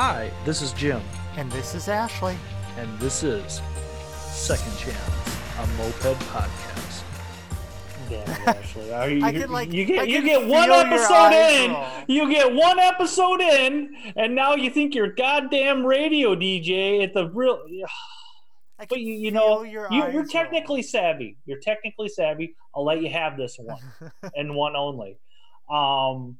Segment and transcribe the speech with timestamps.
[0.00, 1.02] Hi, this is Jim,
[1.36, 2.36] And this is Ashley.
[2.76, 3.60] and this is
[4.30, 4.96] Second Chance,
[5.58, 7.02] a moped podcast.
[8.08, 8.92] Damn Ashley.
[8.92, 11.72] Are you, I can, like- you I get you get one episode in.
[11.72, 11.86] roll.
[12.06, 17.28] You get one episode in, and now you think you're goddamn radio DJ at the
[17.30, 17.60] real.
[18.88, 20.30] But you, you know, your you, eyes you're roll.
[20.30, 21.36] technically savvy.
[21.46, 22.54] You're technically savvy.
[22.72, 23.80] I'll let you have this one
[24.36, 25.18] and one only.
[25.68, 26.36] Um,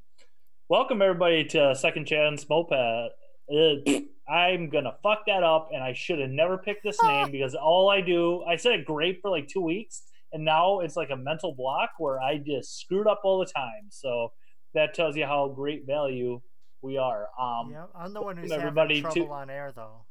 [0.68, 3.10] welcome everybody to Second Chance Moped.
[3.50, 7.54] Uh, I'm gonna fuck that up, and I should have never picked this name because
[7.54, 10.02] all I do, I said great for like two weeks,
[10.32, 13.88] and now it's like a mental block where I just screwed up all the time.
[13.90, 14.32] So
[14.74, 16.40] that tells you how great value
[16.82, 17.28] we are.
[17.40, 20.04] Um, yeah, I'm the one who's welcome having everybody to- trouble on air, though.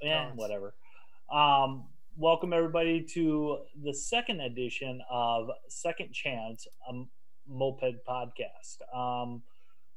[0.00, 0.38] yeah, Thanks.
[0.38, 0.74] whatever.
[1.32, 7.02] Um, welcome everybody to the second edition of Second Chance, a
[7.48, 8.80] moped podcast.
[8.96, 9.42] Um,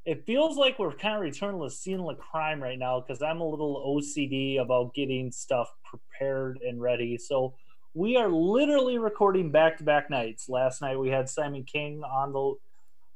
[0.09, 3.21] it feels like we're kind of returning to the scene of crime right now because
[3.21, 7.15] I'm a little OCD about getting stuff prepared and ready.
[7.15, 7.53] So
[7.93, 10.49] we are literally recording back-to-back nights.
[10.49, 12.55] Last night we had Simon King on the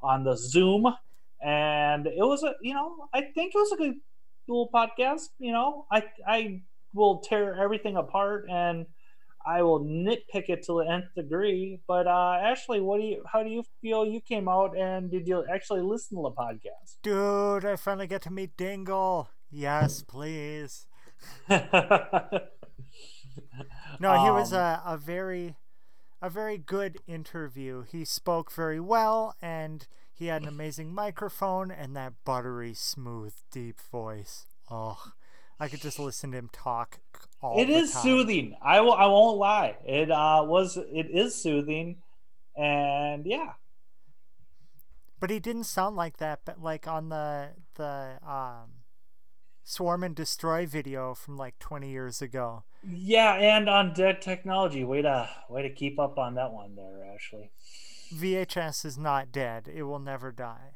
[0.03, 0.85] on the Zoom,
[1.43, 3.95] and it was a you know I think it was a good
[4.47, 5.29] little podcast.
[5.39, 6.61] You know, I I
[6.93, 8.85] will tear everything apart and
[9.45, 11.79] I will nitpick it to the nth degree.
[11.87, 13.23] But uh, Ashley, what do you?
[13.31, 14.05] How do you feel?
[14.05, 16.97] You came out and did you actually listen to the podcast?
[17.01, 19.29] Dude, I finally get to meet Dingle.
[19.51, 20.87] Yes, please.
[23.99, 25.55] No, he was Um, a, a very
[26.21, 27.83] a very good interview.
[27.83, 33.79] He spoke very well and he had an amazing microphone and that buttery smooth deep
[33.91, 34.45] voice.
[34.69, 35.11] Oh,
[35.59, 36.99] I could just listen to him talk
[37.41, 38.03] all It is time.
[38.03, 38.55] soothing.
[38.61, 38.93] I will.
[38.93, 39.77] I won't lie.
[39.85, 40.77] It uh, was.
[40.77, 41.97] It is soothing,
[42.55, 43.53] and yeah.
[45.19, 48.83] But he didn't sound like that but like on the the um
[49.63, 52.63] Swarm and Destroy video from like 20 years ago.
[52.85, 57.05] Yeah, and on Dead Technology, way to way to keep up on that one there,
[57.13, 57.51] Ashley.
[58.13, 59.69] VHS is not dead.
[59.73, 60.72] It will never die.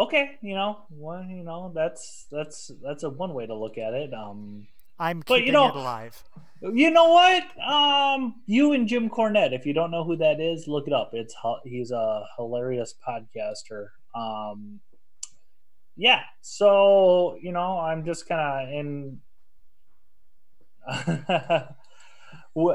[0.00, 3.92] Okay, you know, well, you know, that's that's that's a one way to look at
[3.92, 4.14] it.
[4.14, 4.66] Um,
[4.98, 6.22] I'm But, you keeping know- it alive.
[6.62, 7.42] You know what?
[7.62, 9.52] Um, you and Jim Cornette.
[9.52, 11.10] If you don't know who that is, look it up.
[11.14, 11.34] It's
[11.64, 13.88] he's a hilarious podcaster.
[14.14, 14.80] Um,
[15.96, 16.20] yeah.
[16.40, 19.20] So you know, I'm just kind of in.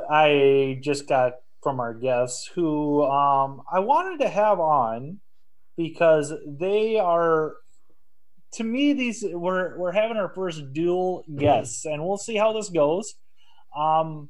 [0.09, 5.19] I just got from our guests who um, I wanted to have on
[5.77, 7.53] because they are
[8.53, 12.69] to me these we're we're having our first dual guests and we'll see how this
[12.69, 13.15] goes.
[13.75, 14.29] Um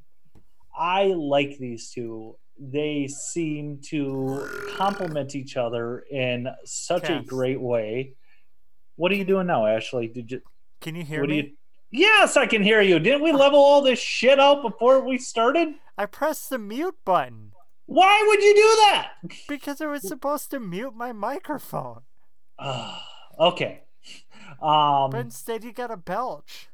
[0.78, 2.38] i like these two.
[2.60, 8.14] They seem to complement each other in such a great way.
[8.96, 10.08] What are you doing now ashley?
[10.08, 10.42] Did you
[10.82, 11.36] Can you hear what me?
[11.38, 11.52] you
[11.92, 12.98] yes i can hear you.
[13.00, 15.76] Didn't we level all this shit out before we started?
[15.98, 17.52] I pressed the mute button
[17.86, 19.12] why would you do that
[19.48, 22.02] because it was supposed to mute my microphone.
[23.38, 23.82] Okay
[24.62, 26.70] um But instead you got a belch.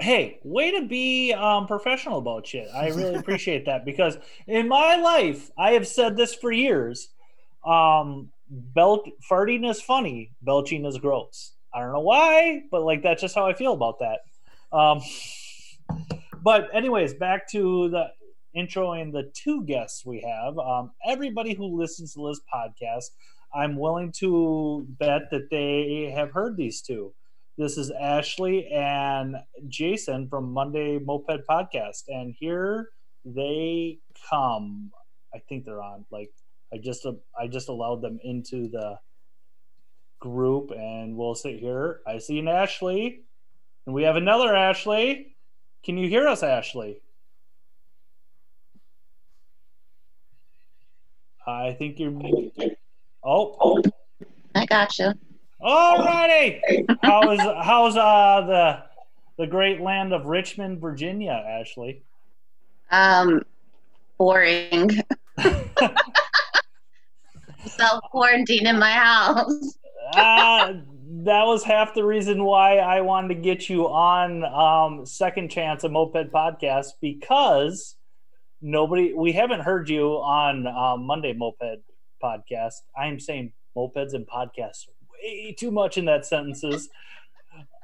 [0.00, 2.68] hey, way to be um, professional about shit.
[2.74, 7.10] I really appreciate that because in my life, I have said this for years.
[7.64, 11.52] Um, bel- farting is funny, belching is gross.
[11.72, 14.20] I don't know why, but like that's just how I feel about that.
[14.76, 15.00] Um,
[16.42, 18.06] but anyways, back to the
[18.54, 20.58] intro and the two guests we have.
[20.58, 23.10] Um, everybody who listens to this podcast,
[23.54, 27.12] I'm willing to bet that they have heard these two.
[27.56, 29.36] This is Ashley and
[29.68, 32.88] Jason from Monday Moped Podcast, and here
[33.24, 33.98] they
[34.28, 34.90] come.
[35.32, 36.04] I think they're on.
[36.10, 36.32] Like
[36.72, 37.06] I just
[37.38, 38.98] I just allowed them into the
[40.18, 42.00] group, and we'll sit here.
[42.06, 43.22] I see an Ashley,
[43.86, 45.36] and we have another Ashley.
[45.84, 47.02] Can you hear us, Ashley?
[51.46, 52.12] I think you're.
[53.22, 53.82] Oh,
[54.54, 55.12] I got you.
[55.62, 56.60] Alrighty.
[57.02, 58.82] How is how's uh the
[59.42, 62.02] the great land of Richmond, Virginia, Ashley?
[62.90, 63.42] Um,
[64.18, 65.00] boring.
[67.66, 69.78] Self quarantine in my house.
[70.14, 70.74] uh,
[71.24, 75.84] that was half the reason why I wanted to get you on um, Second Chance,
[75.84, 77.96] a moped podcast, because
[78.64, 81.82] nobody we haven't heard you on um, Monday Moped
[82.22, 82.74] podcast.
[82.96, 84.86] I am saying mopeds and podcasts
[85.22, 86.88] way too much in that sentences.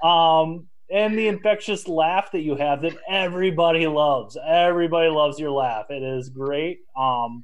[0.03, 4.37] Um, and the infectious laugh that you have that everybody loves.
[4.45, 5.91] Everybody loves your laugh.
[5.91, 6.79] It is great.
[6.97, 7.43] Um,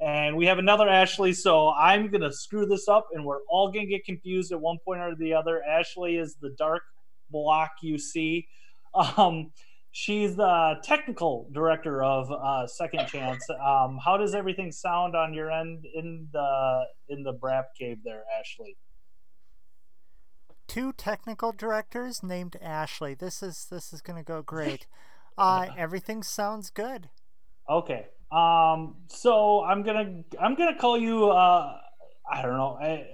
[0.00, 1.34] and we have another Ashley.
[1.34, 5.02] So I'm gonna screw this up, and we're all gonna get confused at one point
[5.02, 5.62] or the other.
[5.62, 6.82] Ashley is the dark
[7.30, 8.48] block you see.
[8.94, 9.52] Um,
[9.94, 13.48] she's the technical director of uh, Second Chance.
[13.50, 18.24] Um, how does everything sound on your end in the in the Brap Cave there,
[18.38, 18.76] Ashley?
[20.66, 23.14] Two technical directors named Ashley.
[23.14, 24.86] This is this is gonna go great.
[25.36, 27.10] Uh, everything sounds good.
[27.68, 28.06] Okay.
[28.30, 28.94] Um.
[29.08, 31.28] So I'm gonna I'm gonna call you.
[31.30, 31.76] Uh.
[32.30, 32.78] I don't know.
[32.80, 33.04] I,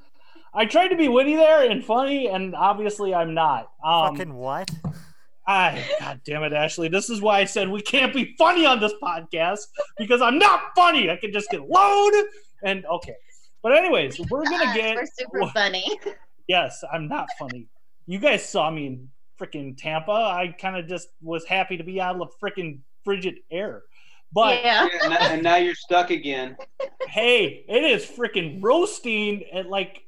[0.53, 3.71] I tried to be witty there and funny, and obviously I'm not.
[3.83, 4.69] Um, Fucking what?
[5.47, 6.87] I, God damn it, Ashley.
[6.87, 9.59] This is why I said we can't be funny on this podcast
[9.97, 11.09] because I'm not funny.
[11.09, 12.11] I can just get loud
[12.63, 13.15] and okay.
[13.61, 14.95] But anyways, we're gonna get.
[14.95, 15.85] We're super funny.
[16.47, 17.65] Yes, I'm not funny.
[18.05, 19.09] You guys saw me in
[19.41, 20.11] freaking Tampa.
[20.11, 23.81] I kind of just was happy to be out of the freaking frigid air.
[24.31, 24.87] But yeah.
[24.91, 26.57] Yeah, and, now, and now you're stuck again.
[27.07, 30.01] hey, it is freaking roasting at like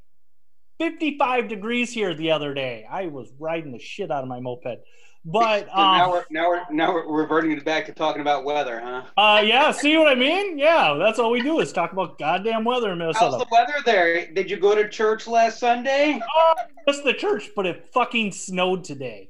[0.80, 2.86] 55 degrees here the other day.
[2.90, 4.80] I was riding the shit out of my moped.
[5.26, 8.46] But So now um, we're now we're now we're reverting it back to talking about
[8.46, 9.04] weather, huh?
[9.18, 10.58] uh, yeah, see what I mean?
[10.58, 13.32] Yeah, that's all we do is talk about goddamn weather in Minnesota.
[13.32, 14.32] How's the weather there?
[14.32, 16.22] Did you go to church last Sunday?
[16.24, 16.54] Oh,
[16.88, 19.30] just the church, but it fucking snowed today.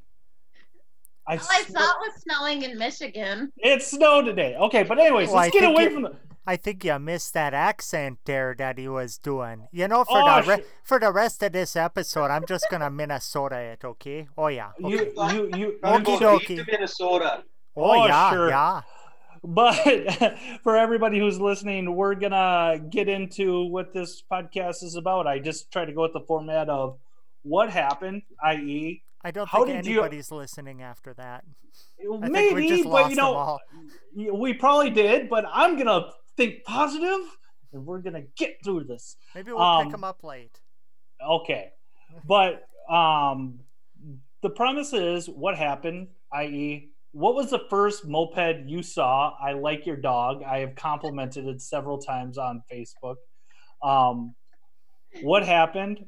[1.27, 3.51] I, All I sw- saw was snowing in Michigan.
[3.57, 4.56] it snowed today.
[4.56, 6.15] Okay, but anyways, Well, let's I get think away you- from the.
[6.50, 9.68] I think you missed that accent there that he was doing.
[9.74, 12.68] You know, for Oh, the re- sh- for the rest of this episode, I'm just
[12.71, 14.29] gonna Minnesota it, okay?
[14.38, 14.69] Oh yeah.
[14.81, 15.12] Okay.
[15.13, 16.56] You, you, you, I'm Okie going dokie.
[16.65, 17.44] to Minnesota.
[17.75, 18.47] oh, oh, yeah, sure.
[18.50, 18.81] yeah.
[19.44, 19.75] But
[20.63, 25.27] for everybody who's listening, we're gonna get into what this podcast is about.
[25.27, 26.97] I just try to go with the format of
[27.44, 31.43] what happened, i.e., I don't How think did you- anybody's listening after that.
[31.99, 33.59] I maybe, think we just but you know,
[34.33, 35.29] we probably did.
[35.29, 37.19] But I'm gonna think positive,
[37.73, 39.17] and we're gonna get through this.
[39.35, 40.59] Maybe we'll um, pick them up late.
[41.23, 41.71] Okay,
[42.25, 43.59] but um,
[44.41, 49.35] the premise is what happened, i.e., what was the first moped you saw?
[49.41, 50.43] I like your dog.
[50.43, 53.15] I have complimented it several times on Facebook.
[53.81, 54.35] Um,
[55.23, 56.05] what happened?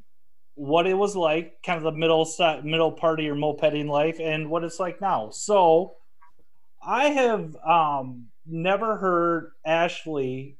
[0.60, 4.20] What it was like, kind of the middle set, middle part of your mopeding life,
[4.20, 5.30] and what it's like now.
[5.30, 5.96] So,
[6.84, 10.58] I have um, never heard Ashley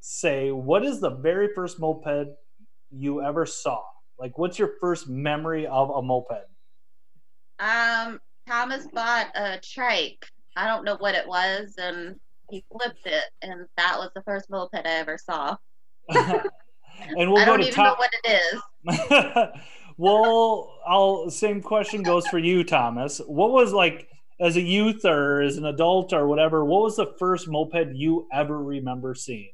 [0.00, 2.28] say, "What is the very first moped
[2.90, 3.82] you ever saw?
[4.18, 6.44] Like, what's your first memory of a moped?
[7.58, 10.26] Um, Thomas bought a trike.
[10.56, 12.16] I don't know what it was, and
[12.50, 15.56] he flipped it, and that was the first moped I ever saw.
[17.16, 19.62] and we'll I go don't to even know what it is.
[19.98, 23.20] well, I'll same question goes for you, Thomas.
[23.26, 24.08] What was like
[24.40, 26.64] as a youth or as an adult or whatever?
[26.64, 29.52] What was the first moped you ever remember seeing?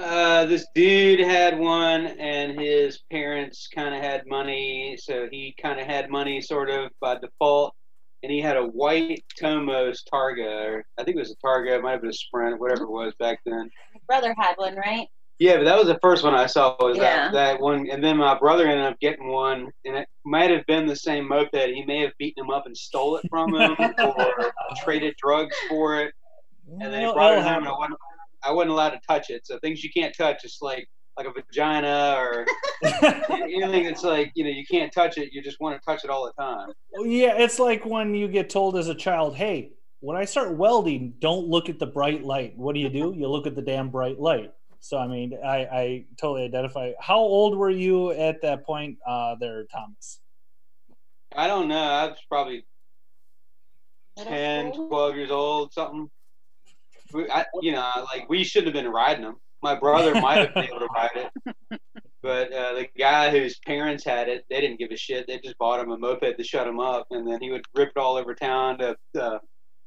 [0.00, 5.78] Uh, this dude had one, and his parents kind of had money, so he kind
[5.78, 7.74] of had money sort of by default.
[8.22, 11.82] And he had a white Tomos Targa, or I think it was a Targa, it
[11.82, 13.70] might have been a Sprint, whatever it was back then.
[13.94, 15.08] My brother had one, right?
[15.40, 17.02] Yeah, but that was the first one I saw was Yeah.
[17.02, 20.66] that, that one, and then my brother ended up getting one, and it might have
[20.66, 21.56] been the same moped.
[21.56, 24.52] He may have beaten him up and stole it from him, or
[24.84, 26.12] traded drugs for it,
[26.68, 27.54] and then he brought it oh, home.
[27.54, 27.56] Oh.
[27.56, 27.98] And I wasn't,
[28.44, 29.46] I wasn't allowed to touch it.
[29.46, 32.46] So things you can't touch, it's like like a vagina or
[33.32, 35.32] anything that's like you know you can't touch it.
[35.32, 36.70] You just want to touch it all the time.
[36.98, 41.14] yeah, it's like when you get told as a child, "Hey, when I start welding,
[41.18, 43.14] don't look at the bright light." What do you do?
[43.16, 44.52] You look at the damn bright light.
[44.80, 46.92] So I mean, I, I totally identify.
[46.98, 50.20] How old were you at that point, uh, there, Thomas?
[51.36, 51.76] I don't know.
[51.76, 52.64] I was probably
[54.16, 56.10] Middle 10, 12 years old, something.
[57.12, 59.36] we, I, you know, like we shouldn't have been riding them.
[59.62, 61.80] My brother might have been able to ride it,
[62.22, 65.26] but uh, the guy whose parents had it, they didn't give a shit.
[65.26, 67.90] They just bought him a moped to shut him up, and then he would rip
[67.94, 69.38] it all over town to uh,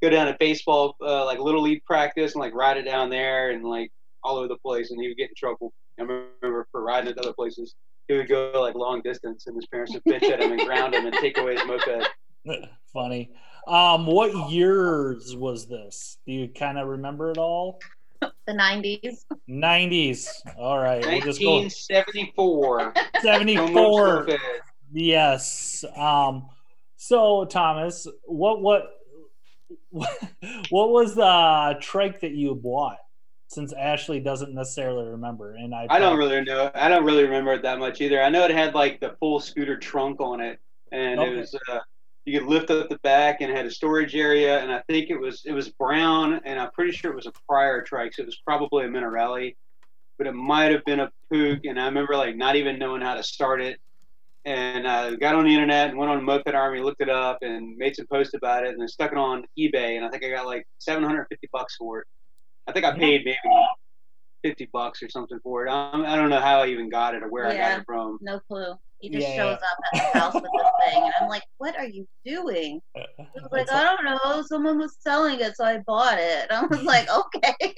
[0.01, 3.50] go down to baseball, uh, like little league practice, and like ride it down there,
[3.50, 3.91] and like
[4.23, 5.73] all over the place, and he would get in trouble.
[5.99, 7.75] I remember for riding at other places,
[8.07, 10.93] he would go like long distance, and his parents would bitch at him and ground
[10.93, 12.09] him and take away his moped.
[12.93, 13.31] Funny.
[13.67, 16.17] Um, what years was this?
[16.25, 17.79] Do you kind of remember it all?
[18.21, 19.25] The 90s.
[19.49, 20.29] 90s.
[20.57, 21.05] All right.
[21.05, 22.93] We'll just go 1974.
[23.21, 24.27] 74.
[24.91, 25.85] Yes.
[25.95, 26.49] Um,
[26.95, 28.89] so Thomas, what what
[29.91, 32.97] what was the trike that you bought?
[33.53, 36.72] Since Ashley doesn't necessarily remember, and I I don't really know.
[36.74, 38.22] I don't really remember it that much either.
[38.22, 40.60] I know it had like the full scooter trunk on it,
[40.91, 41.31] and Okay.
[41.36, 41.79] it was uh,
[42.25, 45.10] you could lift up the back and it had a storage area, and I think
[45.10, 48.24] it was it was brown, and I'm pretty sure it was a prior trike, so
[48.24, 49.55] it was probably a Minarelli,
[50.17, 53.15] but it might have been a Puch, and I remember like not even knowing how
[53.15, 53.79] to start it,
[54.45, 57.77] and I got on the internet and went on Moped Army, looked it up, and
[57.77, 60.29] made some posts about it, and then stuck it on eBay, and I think I
[60.29, 62.07] got like 750 bucks for it.
[62.67, 63.38] I think I paid maybe
[64.43, 65.70] 50 bucks or something for it.
[65.70, 68.20] Um, I don't know how I even got it or where I got it from.
[68.22, 68.74] No clue.
[69.00, 69.36] He just Yeah.
[69.36, 72.82] shows up at the house with this thing, and I'm like, "What are you doing?"
[73.17, 74.43] He was like, "I don't know.
[74.43, 77.53] Someone was selling it, so I bought it." I was like, "Okay."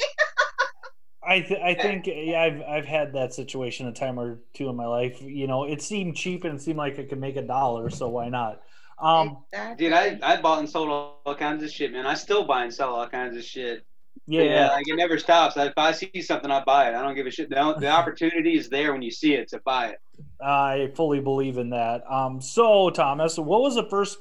[1.27, 4.75] I th- I think yeah, I've I've had that situation a time or two in
[4.75, 5.20] my life.
[5.22, 8.10] You know, it seemed cheap and it seemed like it could make a dollar, so
[8.10, 8.62] why not?
[9.00, 9.86] Um, exactly.
[9.86, 12.06] Dude, I, I bought and sold all, all kinds of shit, man.
[12.06, 13.84] I still buy and sell all kinds of shit.
[14.27, 15.55] Yeah, like it never stops.
[15.58, 16.96] If I see something, I buy it.
[16.96, 17.50] I don't give a shit.
[17.50, 20.00] The, the opportunity is there when you see it to buy it.
[20.41, 22.03] I fully believe in that.
[22.10, 24.17] Um, so Thomas, what was the first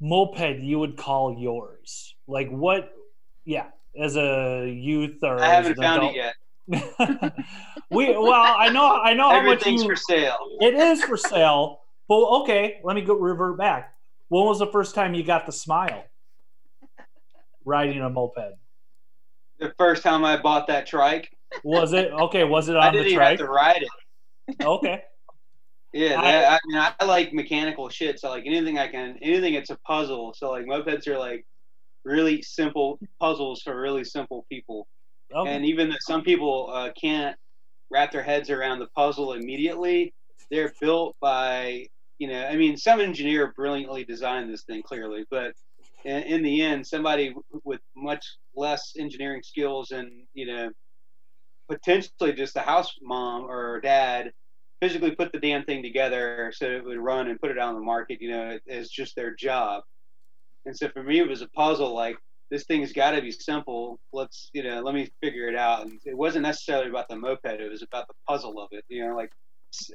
[0.00, 2.14] moped you would call yours?
[2.26, 2.92] Like what?
[3.44, 3.66] Yeah,
[3.98, 6.14] as a youth or I as haven't an found adult?
[6.14, 6.34] it yet.
[7.90, 10.36] we well, I know I know how much you, for sale.
[10.60, 11.80] it is for sale.
[12.06, 13.94] But okay, let me go revert back.
[14.28, 16.04] When was the first time you got the smile
[17.68, 18.54] riding a moped?
[19.60, 21.28] The first time I bought that trike,
[21.62, 22.44] Was it okay?
[22.44, 23.38] Was it on I didn't the even have trike?
[23.38, 24.64] to ride it.
[24.64, 25.02] Okay.
[25.92, 28.20] Yeah, I- that, I, mean, I like mechanical shit.
[28.20, 30.34] So like anything I can, anything it's a puzzle.
[30.36, 31.44] So like mopeds are like
[32.04, 34.86] really simple puzzles for really simple people.
[35.34, 35.50] Okay.
[35.50, 37.36] And even though some people uh, can't
[37.90, 40.14] wrap their heads around the puzzle immediately,
[40.50, 41.86] they're built by,
[42.18, 45.52] you know, I mean, some engineer brilliantly designed this thing clearly, but
[46.04, 48.24] in, in the end, somebody with much
[48.54, 50.70] less engineering skills and, you know,
[51.68, 54.32] potentially just a house mom or dad
[54.80, 57.74] physically put the damn thing together so it would run and put it out on
[57.74, 59.82] the market, you know, it's just their job.
[60.66, 62.16] And so for me, it was a puzzle like,
[62.50, 63.98] this thing's got to be simple.
[64.12, 65.82] Let's, you know, let me figure it out.
[65.82, 68.84] And it wasn't necessarily about the moped; it was about the puzzle of it.
[68.88, 69.30] You know, like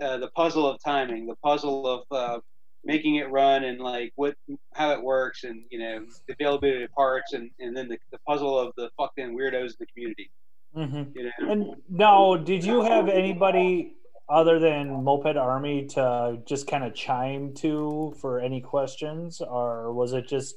[0.02, 2.40] uh, the puzzle of timing, the puzzle of uh,
[2.84, 4.36] making it run, and like what,
[4.74, 8.20] how it works, and you know, the availability of parts, and and then the, the
[8.28, 10.32] puzzle of the fucking weirdos in the community.
[10.74, 13.96] hmm You know, And now, did you have anybody
[14.30, 20.14] other than Moped Army to just kind of chime to for any questions, or was
[20.14, 20.56] it just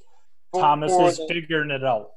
[0.52, 2.10] For- Thomas for is the- figuring it out?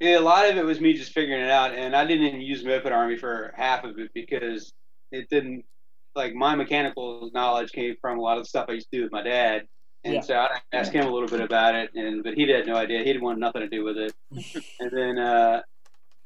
[0.00, 2.40] Yeah, a lot of it was me just figuring it out, and I didn't even
[2.40, 4.72] use Moped Army for half of it because
[5.12, 5.64] it didn't.
[6.14, 9.02] Like my mechanical knowledge came from a lot of the stuff I used to do
[9.04, 9.66] with my dad,
[10.04, 10.20] and Yeah.
[10.20, 12.98] so I asked him a little bit about it, and but he had no idea.
[12.98, 14.12] He didn't want nothing to do with it.
[14.80, 15.62] and then uh,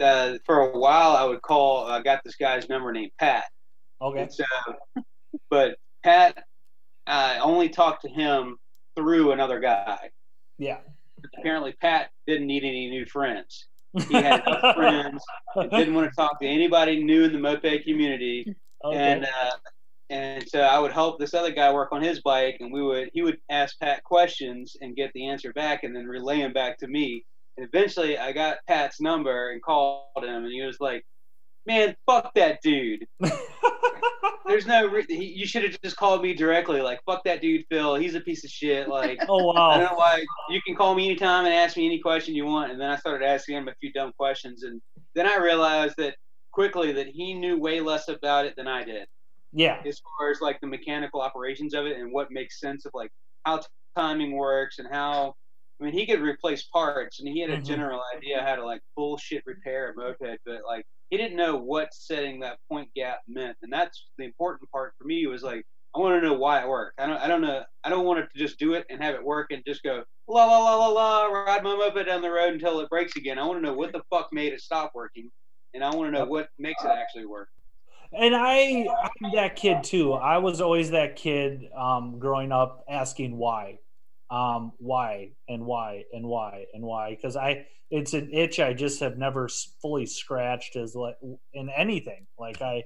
[0.00, 1.86] uh, for a while, I would call.
[1.86, 3.44] I got this guy's number named Pat,
[4.00, 4.22] Okay.
[4.22, 4.44] and so,
[5.50, 6.42] but Pat,
[7.06, 8.56] I only talked to him
[8.96, 10.10] through another guy.
[10.58, 10.78] Yeah.
[11.38, 13.66] Apparently, Pat didn't need any new friends.
[14.08, 15.22] He had no friends
[15.54, 18.44] and didn't want to talk to anybody new in the moped community.
[18.84, 18.96] Okay.
[18.96, 19.50] And uh,
[20.10, 23.10] and so I would help this other guy work on his bike, and we would
[23.14, 26.78] he would ask Pat questions and get the answer back, and then relay him back
[26.78, 27.24] to me.
[27.56, 31.04] And eventually, I got Pat's number and called him, and he was like,
[31.66, 33.06] "Man, fuck that dude.
[34.46, 34.86] There's no.
[34.86, 36.82] Re- he, you should have just called me directly.
[36.82, 37.94] Like, fuck that dude, Phil.
[37.94, 38.88] He's a piece of shit.
[38.88, 39.70] Like." oh wow.
[39.70, 40.22] I don't know why.
[40.50, 42.70] You can call me anytime and ask me any question you want.
[42.70, 44.82] And then I started asking him a few dumb questions, and
[45.14, 46.16] then I realized that
[46.54, 49.08] quickly that he knew way less about it than I did,
[49.52, 49.82] Yeah.
[49.84, 53.10] as far as like the mechanical operations of it and what makes sense of like
[53.44, 53.60] how
[53.96, 55.34] timing works and how.
[55.80, 57.64] I mean, he could replace parts, and he had a Mhm.
[57.64, 61.92] general idea how to like bullshit repair a moped, but like he didn't know what
[61.92, 65.26] setting that point gap meant, and that's the important part for me.
[65.26, 67.00] Was like I want to know why it worked.
[67.00, 67.18] I don't.
[67.18, 67.64] I don't know.
[67.84, 70.44] I don't want to just do it and have it work and just go la
[70.46, 73.38] la la la la ride my moped down the road until it breaks again.
[73.38, 75.30] I want to know what the fuck made it stop working,
[75.74, 77.48] and I want to know what makes it actually work.
[78.12, 80.12] And I, I'm that kid too.
[80.12, 83.80] I was always that kid um, growing up, asking why,
[84.30, 89.00] um, why, and why, and why, and why, because I, it's an itch I just
[89.00, 89.48] have never
[89.82, 91.16] fully scratched as like
[91.52, 92.26] in anything.
[92.38, 92.84] Like I,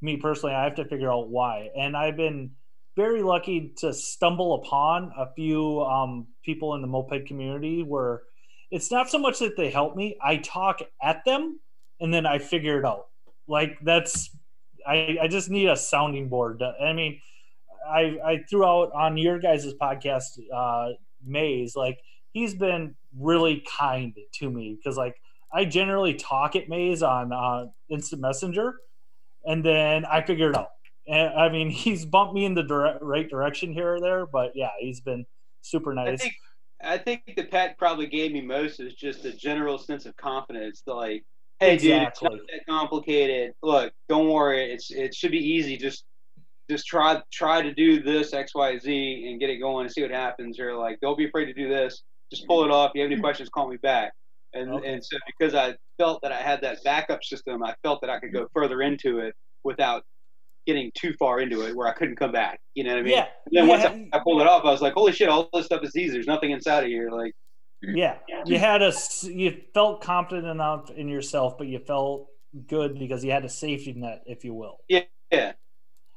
[0.00, 2.52] me personally, I have to figure out why, and I've been
[2.96, 8.22] very lucky to stumble upon a few um, people in the moped community where
[8.70, 11.58] it's not so much that they help me; I talk at them,
[12.00, 13.08] and then I figure it out.
[13.46, 14.30] Like that's
[14.86, 16.62] I, I just need a sounding board.
[16.62, 17.20] I mean,
[17.88, 20.92] I, I threw out on your guys' podcast, uh,
[21.24, 21.98] Maze, like
[22.32, 25.16] he's been really kind to me because like
[25.52, 28.74] I generally talk at Maze on uh, Instant Messenger,
[29.44, 30.70] and then I figure it out.
[31.06, 34.52] And I mean, he's bumped me in the dire- right direction here or there, but
[34.54, 35.26] yeah, he's been
[35.60, 36.08] super nice.
[36.08, 36.34] I think
[36.82, 40.82] I think the Pat probably gave me most is just a general sense of confidence.
[40.86, 41.24] Like,
[41.60, 43.52] hey, dude, it's not that complicated.
[43.62, 44.72] Look, don't worry.
[44.72, 45.76] It's it should be easy.
[45.76, 46.04] Just
[46.70, 50.02] just try try to do this X Y Z and get it going and see
[50.02, 50.58] what happens.
[50.58, 52.02] Or like, don't be afraid to do this.
[52.30, 52.90] Just pull it off.
[52.90, 53.22] If you have any hmm.
[53.22, 54.12] questions, call me back.
[54.54, 54.92] And Okay.
[54.92, 58.18] and so because I felt that I had that backup system, I felt that I
[58.18, 60.02] could go further into it without
[60.66, 62.60] getting too far into it where I couldn't come back.
[62.74, 63.12] You know what I mean?
[63.12, 65.28] yeah, And then once I, I pulled it off, I was like, "Holy shit!
[65.28, 66.12] All this stuff is easy.
[66.12, 67.32] There's nothing inside of here." Like,
[67.82, 68.18] yeah.
[68.44, 72.28] You had a you felt confident enough in yourself, but you felt
[72.66, 74.78] good because you had a safety net, if you will.
[74.88, 75.52] yeah,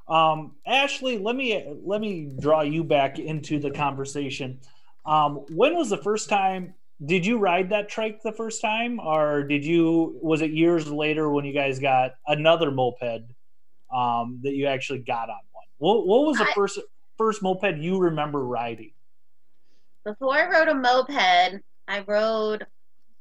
[0.08, 4.60] Um, Ashley, let me let me draw you back into the conversation.
[5.06, 6.76] Um, when was the first time?
[7.04, 10.20] Did you ride that trike the first time, or did you?
[10.22, 13.24] Was it years later when you guys got another moped
[13.94, 15.66] um, that you actually got on one?
[15.78, 16.80] What, what was the I- first
[17.18, 18.92] first moped you remember riding?
[20.06, 22.66] Before I rode a moped, I rode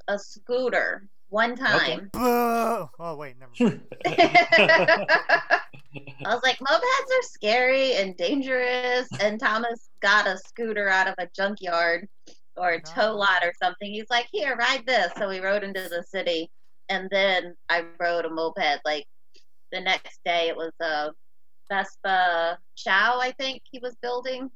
[0.08, 2.10] a scooter one time.
[2.12, 2.88] Boo!
[2.98, 3.82] Oh wait, never mind.
[6.24, 9.08] I was like, mopeds are scary and dangerous.
[9.20, 12.08] And Thomas got a scooter out of a junkyard
[12.56, 13.92] or a tow lot or something.
[13.92, 15.12] He's like, here, ride this.
[15.16, 16.50] So we rode into the city.
[16.88, 18.80] And then I rode a moped.
[18.84, 19.06] Like
[19.70, 21.10] the next day, it was a
[21.70, 24.50] Vespa Ciao, I think he was building.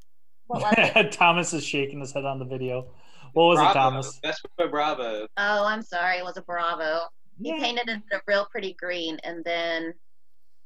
[0.46, 1.16] What was?
[1.16, 2.86] Thomas is shaking his head on the video.
[3.32, 3.70] What was Bravo.
[3.70, 4.20] it, Thomas?
[4.22, 5.26] Vespa Bravo.
[5.36, 6.18] Oh, I'm sorry.
[6.18, 7.00] It was a Bravo.
[7.42, 7.58] He Yeah.
[7.58, 9.18] painted it a real pretty green.
[9.24, 9.92] And then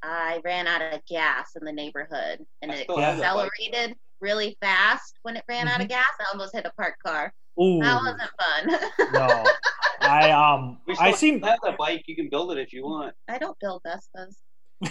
[0.02, 2.44] I ran out of gas in the neighborhood.
[2.62, 3.50] And I it still have that bike.
[3.50, 6.06] accelerated really fast when it ran out of gas.
[6.20, 7.32] I almost hit a parked car.
[7.60, 8.90] Ooh, That wasn't fun.
[9.08, 9.58] no.
[10.00, 12.04] I um I seem have that bike.
[12.06, 13.14] You can build it if you want.
[13.28, 14.36] I don't build Vespas.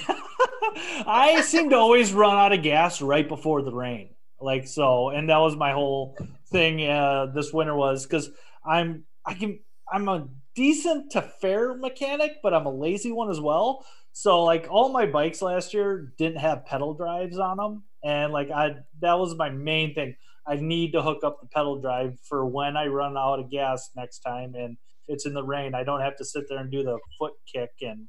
[1.07, 4.09] I seem to always run out of gas right before the rain.
[4.41, 6.17] Like so, and that was my whole
[6.51, 8.29] thing uh, this winter was because
[8.65, 9.59] I'm I can
[9.91, 13.85] I'm a decent to fair mechanic, but I'm a lazy one as well.
[14.13, 18.49] So like all my bikes last year didn't have pedal drives on them, and like
[18.51, 20.15] I that was my main thing.
[20.47, 23.89] I need to hook up the pedal drive for when I run out of gas
[23.95, 25.75] next time, and it's in the rain.
[25.75, 28.07] I don't have to sit there and do the foot kick and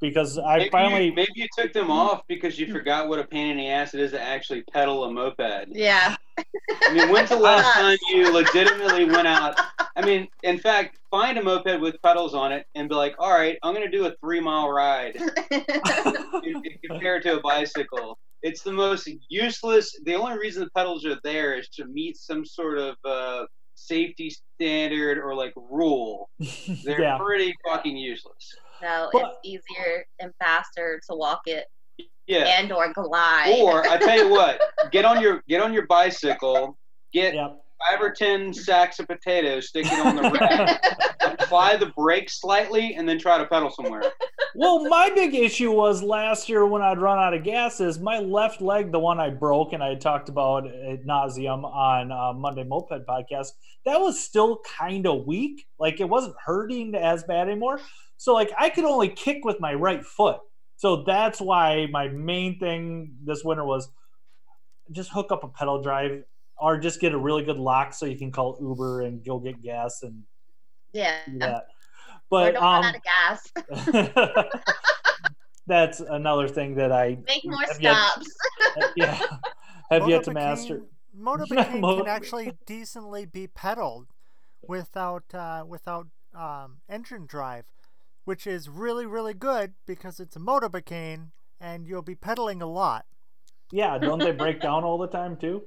[0.00, 3.24] because I maybe, finally you, maybe you took them off because you forgot what a
[3.24, 5.68] pain in the ass it is to actually pedal a moped.
[5.68, 6.16] Yeah.
[6.38, 9.60] I mean, when's the last time you legitimately went out?
[9.96, 13.32] I mean, in fact, find a moped with pedals on it and be like, all
[13.32, 15.16] right, I'm going to do a three mile ride
[15.50, 15.64] in-
[16.44, 18.18] in- compared to a bicycle.
[18.42, 19.98] It's the most useless.
[20.04, 24.34] The only reason the pedals are there is to meet some sort of uh, safety
[24.54, 26.30] standard or like rule.
[26.84, 27.18] They're yeah.
[27.18, 28.56] pretty fucking useless.
[28.82, 31.66] No, But- it's easier and faster to walk it
[32.26, 32.44] Yeah.
[32.58, 33.58] and or glide.
[33.60, 34.60] Or I tell you what,
[34.92, 36.78] get on your get on your bicycle,
[37.12, 37.64] get Yep.
[37.88, 40.82] Five or ten sacks of potatoes, stick it on the rack,
[41.40, 44.02] apply the brakes slightly, and then try to pedal somewhere.
[44.54, 48.18] well, my big issue was last year when I'd run out of gas is my
[48.18, 52.32] left leg, the one I broke and I had talked about at nauseum on uh,
[52.32, 53.48] Monday Moped podcast,
[53.86, 55.66] that was still kind of weak.
[55.78, 57.80] Like it wasn't hurting as bad anymore.
[58.16, 60.38] So like I could only kick with my right foot.
[60.76, 63.90] So that's why my main thing this winter was
[64.92, 66.24] just hook up a pedal drive
[66.60, 69.60] or just get a really good lock so you can call Uber and go get
[69.62, 70.22] gas and
[70.92, 71.16] yeah.
[71.26, 71.66] do that.
[72.30, 74.46] Or But don't um, run out of gas.
[75.66, 78.36] that's another thing that I Make more have yet- stops.
[78.96, 79.20] yeah
[79.90, 80.82] have yet to master.
[81.18, 84.06] Motorbike Mo- can actually decently be pedaled
[84.66, 87.64] without uh, without um, engine drive,
[88.24, 91.28] which is really really good because it's a motorbike
[91.60, 93.06] and you'll be pedaling a lot.
[93.72, 95.62] Yeah, don't they break down all the time too?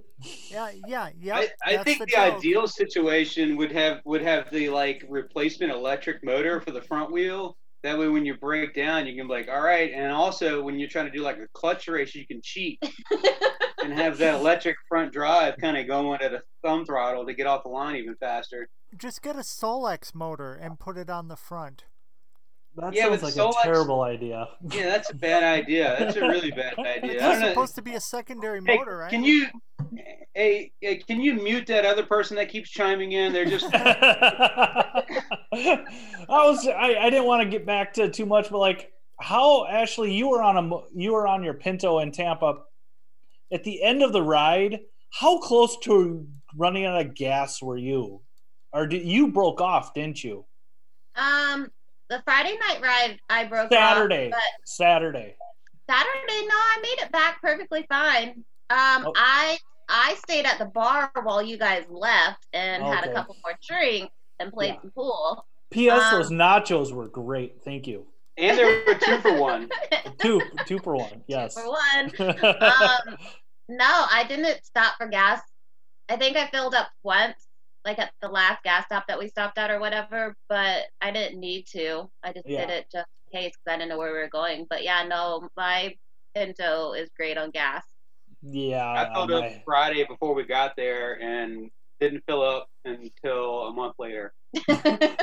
[0.51, 1.35] Yeah, yeah, yeah.
[1.65, 2.35] I, I think the, joke.
[2.35, 7.57] ideal situation would have would have the like replacement electric motor for the front wheel.
[7.83, 9.91] That way, when you break down, you can be like, all right.
[9.93, 12.81] And also, when you're trying to do like a clutch race, you can cheat
[13.83, 17.45] and have that electric front drive kind of going at a thumb throttle to get
[17.45, 18.69] off the line even faster.
[18.97, 21.83] Just get a Solex motor and put it on the front.
[22.75, 24.47] That Yeah, sounds but like Solex- a terrible idea.
[24.71, 25.95] Yeah, that's a bad idea.
[25.99, 27.25] That's a really bad idea.
[27.25, 29.09] I It's supposed to be a secondary Hey, motor, right?
[29.11, 29.47] can you,
[30.33, 33.31] hey, hey, can you mute that other person that keeps chiming in?
[33.31, 34.95] They're just I
[36.29, 40.13] was I, I didn't want to get back to too much, but like how Ashley,
[40.13, 42.55] you were on a you were on your Pinto in Tampa.
[43.51, 44.79] At the end of the ride,
[45.11, 48.21] how close to running out of gas were you?
[48.71, 50.45] Or did, you broke off, didn't you?
[51.15, 51.69] Um,
[52.09, 54.27] the Friday night ride, I broke Saturday.
[54.27, 55.35] off, but Saturday.
[55.89, 58.43] Saturday, no, I made it back perfectly fine.
[58.69, 59.13] Um, Oh.
[59.15, 59.57] I
[59.89, 64.13] I stayed at the bar while you guys left and had a couple more drinks
[64.39, 64.81] and played Yeah.
[64.81, 65.45] some pool.
[65.71, 66.01] P.S.
[66.01, 67.61] Um, those nachos were great.
[67.65, 68.05] Thank you.
[68.37, 69.69] and there were two for one.
[70.19, 71.23] Two two for one.
[71.27, 71.53] Yes.
[71.53, 73.17] For one, um,
[73.67, 75.41] no, I didn't stop for gas.
[76.09, 77.35] I think I filled up once,
[77.85, 81.39] like at the last gas stop that we stopped at or whatever, but I didn't
[81.39, 82.09] need to.
[82.23, 82.65] I just Yeah.
[82.65, 84.65] did it just in case because I didn't know where we were going.
[84.69, 85.95] But yeah, no, my
[86.35, 87.83] Pinto is great on gas.
[88.41, 88.89] yeah.
[88.89, 91.69] I filled up my- Friday before we got there and
[91.99, 94.33] didn't fill up until a month later.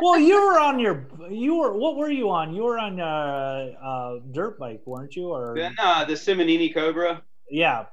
[0.03, 2.53] well, you were on your you were what were you on?
[2.53, 5.29] You were on uh, uh dirt bike, weren't you?
[5.29, 7.87] Or Then uh, the Simonini Cobra, yeah,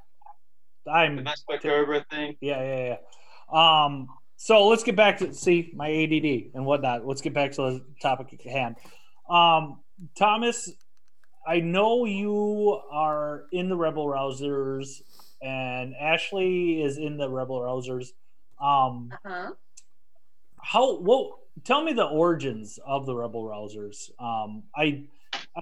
[0.91, 2.37] I'm the Vespa Cobra thing.
[2.41, 3.83] yeah yeah yeah.
[3.85, 7.05] Um, so let's get back to see my ADD and whatnot.
[7.05, 8.75] Let's get back to the topic at hand.
[9.29, 9.81] Um,
[10.17, 10.71] Thomas,
[11.45, 15.01] I know you are in the Rebel Rousers,
[15.41, 18.09] and Ashley is in the Rebel Rousers.
[18.61, 19.51] Um, Uh-huh.
[20.61, 25.03] how Well, tell me the origins of the rebel rousers um i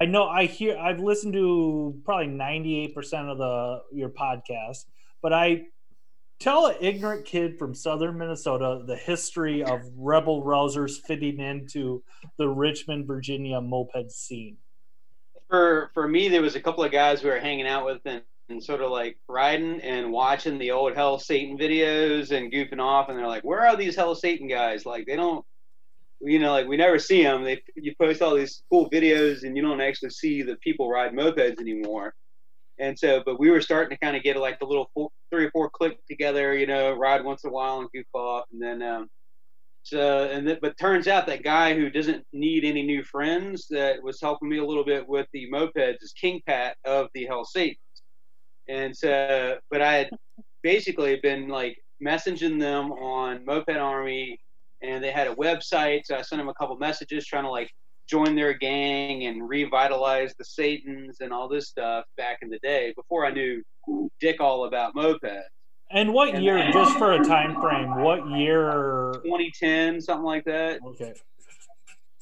[0.02, 2.94] i know i hear i've listened to probably 98%
[3.32, 4.86] of the your podcast
[5.22, 5.64] but i
[6.40, 12.04] tell an ignorant kid from southern minnesota the history of rebel rousers fitting into
[12.38, 14.58] the richmond virginia moped scene
[15.50, 18.22] For for me, there was a couple of guys we were hanging out with and,
[18.50, 23.10] and sort of like riding and watching the old Hell Satan videos and goofing off,
[23.10, 24.86] and they're like, "Where are these Hell Satan guys?
[24.86, 25.46] Like they don't."
[26.22, 27.44] You know, like we never see them.
[27.44, 31.14] They you post all these cool videos, and you don't actually see the people ride
[31.14, 32.16] mopeds anymore.
[32.78, 35.46] And so, but we were starting to kind of get like the little four, three
[35.46, 38.62] or four click together, you know, ride once in a while and goof off, and
[38.62, 39.08] then um,
[39.84, 44.02] so and th- but turns out that guy who doesn't need any new friends that
[44.02, 47.46] was helping me a little bit with the mopeds is King Pat of the Hell
[47.46, 47.78] Satans.
[48.68, 50.10] And so, but I had
[50.64, 54.40] basically been like messaging them on Moped Army,
[54.82, 56.02] and they had a website.
[56.06, 57.72] So I sent them a couple messages trying to like
[58.08, 62.94] join their gang and revitalize the Satans and all this stuff back in the day
[62.96, 63.64] before I knew
[64.20, 65.42] dick all about mopeds.
[65.92, 70.80] and what And- year just for a time frame what year 2010, something like that.
[70.86, 71.14] okay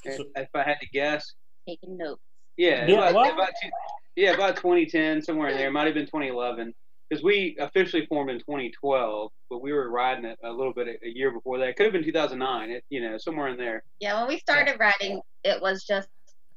[0.03, 1.33] If if I had to guess.
[1.67, 2.21] Taking notes.
[2.57, 3.69] Yeah, Yeah, about, about two,
[4.17, 5.69] yeah, about 2010, somewhere in there.
[5.69, 6.73] It might have been 2011
[7.09, 10.91] because we officially formed in 2012, but we were riding it a little bit a,
[11.05, 11.69] a year before that.
[11.69, 12.69] It could have been 2009.
[12.71, 13.83] It, you know, somewhere in there.
[13.99, 16.07] Yeah, when we started riding, it was just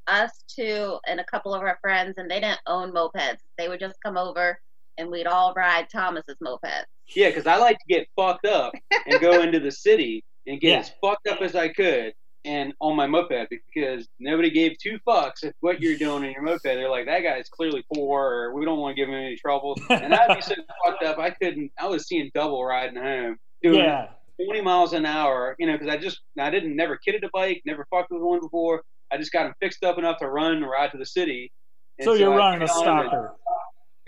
[0.07, 3.39] us two and a couple of our friends, and they didn't own mopeds.
[3.57, 4.59] They would just come over,
[4.97, 6.85] and we'd all ride Thomas's moped.
[7.15, 8.73] Yeah, because I like to get fucked up
[9.05, 10.79] and go into the city and get Yeah.
[10.79, 12.13] as fucked up as I could.
[12.47, 16.41] And on my moped because nobody gave two fucks at what you're doing in your
[16.41, 16.63] moped.
[16.63, 19.77] They're like, that guy's clearly poor, or we don't want to give him any trouble.
[19.89, 20.55] And I'd be so
[20.85, 21.71] fucked up, I couldn't.
[21.77, 24.07] I was seeing double riding home, doing yeah
[24.45, 27.61] 20 miles an hour, you know, because I just, I didn't never kidded a bike,
[27.65, 28.83] never fucked with one before.
[29.11, 31.51] I just got them fixed up enough to run and ride to the city.
[31.97, 33.33] And so you're I'd running a stalker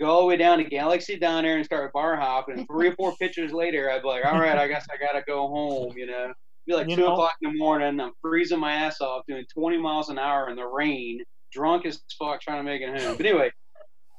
[0.00, 2.58] Go all the way down to Galaxy down there and start bar hopping.
[2.58, 5.18] And three or four pictures later, I'd be like, all right, I guess I got
[5.18, 6.32] to go home, you know.
[6.66, 8.00] Be like You 2 know- o'clock in the morning.
[8.00, 12.00] I'm freezing my ass off doing 20 miles an hour in the rain, drunk as
[12.18, 13.16] fuck trying to make it home.
[13.16, 13.50] But anyway,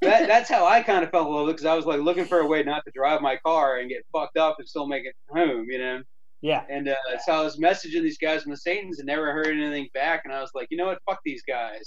[0.02, 2.24] that, that's how I kind of felt a little bit because I was like looking
[2.24, 5.04] for a way not to drive my car and get fucked up and still make
[5.04, 6.02] it home, you know.
[6.40, 9.46] yeah And uh, so I was messaging these guys from the Satans and never heard
[9.46, 10.22] anything back.
[10.24, 10.98] And I was like, you know what?
[11.08, 11.84] Fuck these guys.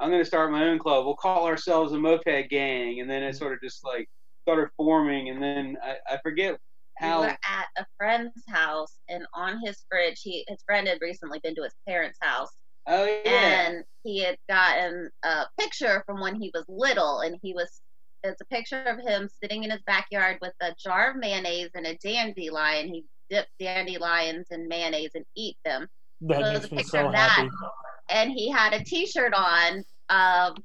[0.00, 1.04] I'm going to start my own club.
[1.06, 3.00] We'll call ourselves a moped gang.
[3.00, 4.08] And then it sort of just like
[4.42, 5.28] started forming.
[5.28, 6.58] And then I, I forget
[7.02, 11.40] We were at a friend's house, and on his fridge, he his friend had recently
[11.40, 12.50] been to his parents' house,
[12.86, 13.66] Oh, yeah.
[13.68, 17.80] and he had gotten a picture from when he was little, and he was
[18.24, 21.86] it's a picture of him sitting in his backyard with a jar of mayonnaise and
[21.86, 22.88] a dandelion.
[22.88, 25.88] He dipped dandelions in mayonnaise and eat them.
[26.20, 27.30] That So makes the me picture so of that.
[27.30, 27.50] happy.
[28.10, 30.56] And he had a T-shirt on of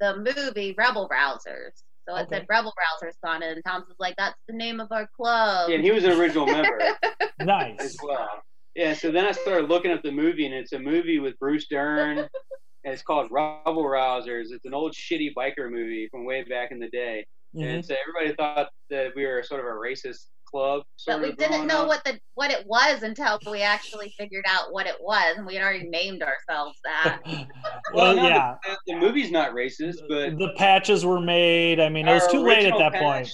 [0.00, 1.82] the movie Rebel Rousers.
[2.08, 2.36] So it Okay.
[2.38, 5.68] said Rebel Rousers on it, and Tom's was like, "That's the name of our club."
[5.70, 6.78] Yeah, and he was an original member
[7.40, 7.76] nice.
[7.80, 7.96] as Nice.
[8.02, 8.28] well.
[8.74, 11.66] Yeah, so then I started looking at the movie, and it's a movie with Bruce
[11.68, 12.18] Dern,
[12.84, 14.46] and it's called Rebel Rousers.
[14.50, 17.74] It's an old shitty biker movie from way back in the day, Mhm.
[17.74, 20.82] and so everybody thought that we were sort of a racist club.
[21.06, 21.88] But we didn't know up.
[21.88, 25.54] what the what it was until we actually figured out what it was, and we
[25.54, 27.20] had already named ourselves that.
[27.92, 28.54] well, Well, yeah.
[28.64, 31.80] the, the movie's not racist, but the patches were made.
[31.80, 33.30] I mean, it was too late at that patch, point.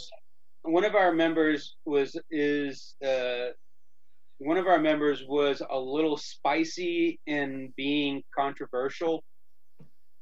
[0.62, 3.48] One of our members was is uh,
[4.38, 9.24] one of our members was a little spicy in being controversial,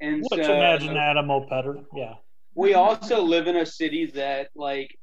[0.01, 1.85] and Which so imagine that a mopeder.
[1.95, 2.15] Yeah.
[2.55, 4.97] we also live in a city that like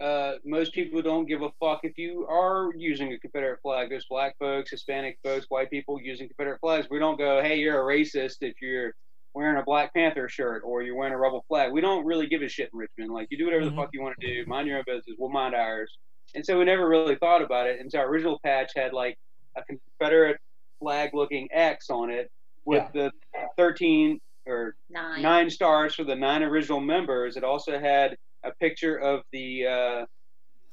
[0.00, 3.88] uh, most people don't give a fuck if you are using a Confederate flag.
[3.90, 6.88] There's black folks, Hispanic folks, white people using Confederate flags.
[6.90, 8.94] We don't go, hey, you're a racist if you're
[9.34, 11.72] wearing a Black Panther shirt or you're wearing a rebel flag.
[11.72, 13.12] We don't really give a shit in Richmond.
[13.12, 13.70] Like you do whatever Mhm.
[13.70, 14.44] the fuck you want to do.
[14.46, 15.16] Mind your own business.
[15.18, 15.96] We'll mind ours.
[16.34, 17.80] And so we never really thought about it.
[17.80, 19.18] And so our original patch had like
[19.56, 20.38] a Confederate
[20.80, 22.30] flag looking X on it
[22.64, 23.10] with the
[23.56, 25.22] 13 or Nine.
[25.22, 27.36] nine stars for the nine original members.
[27.36, 29.66] It also had a picture of the.
[29.66, 30.06] Uh,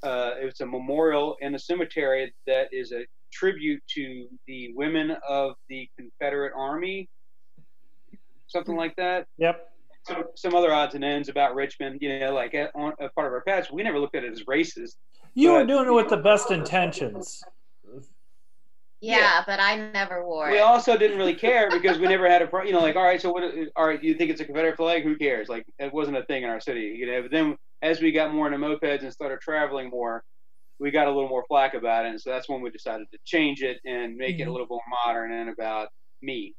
[0.01, 5.55] uh, it's a memorial in a cemetery that is a tribute to the women of
[5.67, 7.09] the Confederate Army,
[8.47, 9.27] something like that.
[9.37, 9.65] Yep.
[10.07, 13.27] Some, some other odds and ends about Richmond, you know, like a, on a part
[13.27, 13.73] of our past.
[13.73, 14.95] We never looked at it as racist.
[15.33, 17.43] You were doing it with the best intentions.
[19.01, 19.43] Yeah, yeah.
[19.45, 20.61] but I never wore We it.
[20.61, 23.21] also didn't really care because we never had a, pro- you know, like, all right,
[23.21, 23.43] so what,
[23.75, 25.03] all right, you think it's a Confederate flag?
[25.03, 25.49] Who cares?
[25.49, 27.21] Like, it wasn't a thing in our city, you know.
[27.23, 30.23] But then as we got more into mopeds and started traveling more,
[30.79, 32.09] we got a little more flack about it.
[32.09, 34.51] And so that's when we decided to change it and make it a Mhm.
[34.53, 35.89] little more modern and about
[36.21, 36.53] me.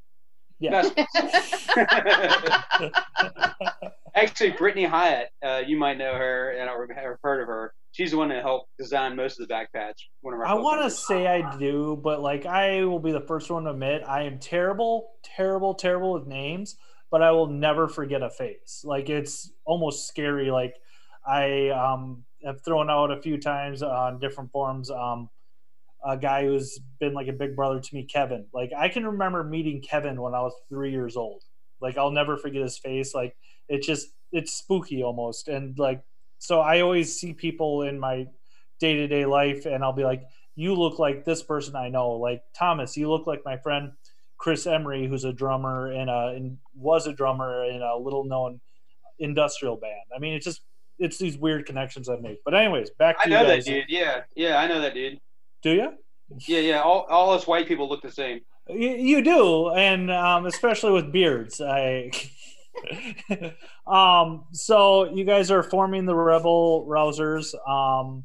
[0.58, 0.82] Yeah.
[4.14, 7.72] Actually, Brittany Hyatt, uh, you might know her and or have heard of her.
[7.92, 10.08] She's the one that helped design most of the back patch.
[10.20, 13.20] One of our I want to say I do, but like I will be the
[13.20, 16.76] first one to admit I am terrible, terrible, terrible with names,
[17.10, 18.82] but I will never forget a face.
[18.84, 20.50] Like it's almost scary.
[20.50, 20.74] Like
[21.26, 24.90] I um, have thrown out a few times on different forums.
[24.90, 25.28] Um,
[26.06, 28.46] a guy who's been like a big brother to me, Kevin.
[28.54, 31.42] Like I can remember meeting Kevin when I was three years old.
[31.80, 33.14] Like I'll never forget his face.
[33.14, 33.36] Like
[33.68, 36.02] it's just it's spooky almost, and like
[36.40, 38.26] so I always see people in my
[38.80, 40.24] day to day life, and I'll be like,
[40.56, 43.92] "You look like this person I know." Like Thomas, you look like my friend
[44.38, 48.60] Chris Emery, who's a drummer in a and was a drummer in a little known
[49.18, 50.08] industrial band.
[50.16, 50.62] I mean, it's just
[50.98, 52.38] it's these weird connections I make.
[52.42, 53.84] But anyways, back to I know you that dude.
[53.88, 55.20] Yeah, yeah, I know that dude.
[55.62, 55.92] Do you?
[56.46, 56.80] Yeah, yeah.
[56.80, 58.40] All, all us white people look the same.
[58.66, 61.60] You, you do, and um, especially with beards.
[61.60, 62.10] I.
[63.86, 64.44] um.
[64.52, 67.54] So you guys are forming the Rebel Rousers.
[67.68, 68.24] Um.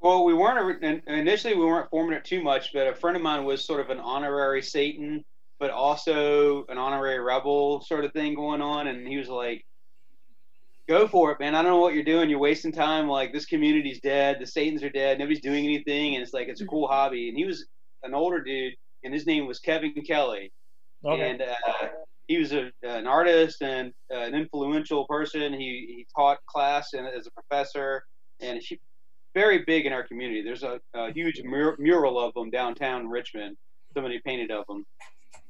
[0.00, 1.54] Well, we weren't initially.
[1.54, 3.98] We weren't forming it too much, but a friend of mine was sort of an
[3.98, 5.24] honorary Satan,
[5.58, 9.64] but also an honorary rebel sort of thing going on, and he was like,
[10.88, 11.56] "Go for it, man!
[11.56, 12.30] I don't know what you're doing.
[12.30, 13.08] You're wasting time.
[13.08, 14.36] Like this community's dead.
[14.40, 15.18] The Satans are dead.
[15.18, 17.66] Nobody's doing anything, and it's like it's a cool hobby." And he was
[18.04, 20.52] an older dude, and his name was Kevin Kelly.
[21.04, 21.30] Okay.
[21.30, 21.54] and uh,
[22.28, 25.52] he was a, an artist and uh, an influential person.
[25.52, 28.04] He, he taught class and as a professor,
[28.40, 28.78] and he
[29.34, 30.42] very big in our community.
[30.42, 33.56] There's a, a huge mur- mural of him downtown Richmond.
[33.94, 34.84] Somebody painted of him,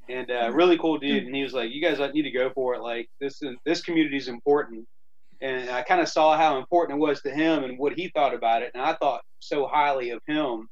[0.07, 1.25] and uh, really cool dude.
[1.25, 2.81] And he was like, "You guys need to go for it.
[2.81, 4.87] Like this is this community is important."
[5.41, 8.33] And I kind of saw how important it was to him and what he thought
[8.33, 10.69] about it, and I thought so highly of him.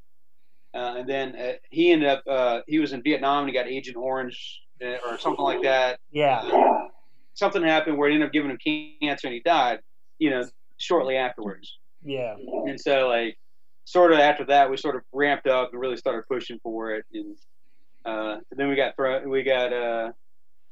[0.74, 3.66] Uh, and then uh, he ended up uh, he was in Vietnam and he got
[3.66, 6.00] Agent Orange or something like that.
[6.10, 6.86] yeah.
[7.34, 8.58] Something happened where it ended up giving him
[9.00, 9.78] cancer and he died.
[10.18, 10.44] You know,
[10.78, 11.78] shortly afterwards.
[12.02, 12.34] Yeah.
[12.66, 13.38] And so like,
[13.84, 17.04] sort of after that, we sort of ramped up and really started pushing for it.
[17.12, 17.36] And
[18.04, 20.12] uh, then we got thrown, we got uh,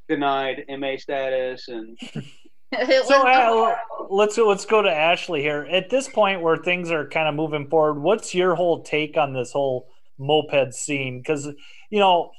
[0.08, 1.98] denied MA status and
[3.06, 3.76] So uh,
[4.10, 5.66] let's let's go to Ashley here.
[5.70, 9.32] At this point, where things are kind of moving forward, what's your whole take on
[9.32, 9.88] this whole
[10.18, 11.18] moped scene?
[11.18, 11.46] Because
[11.90, 12.32] you know,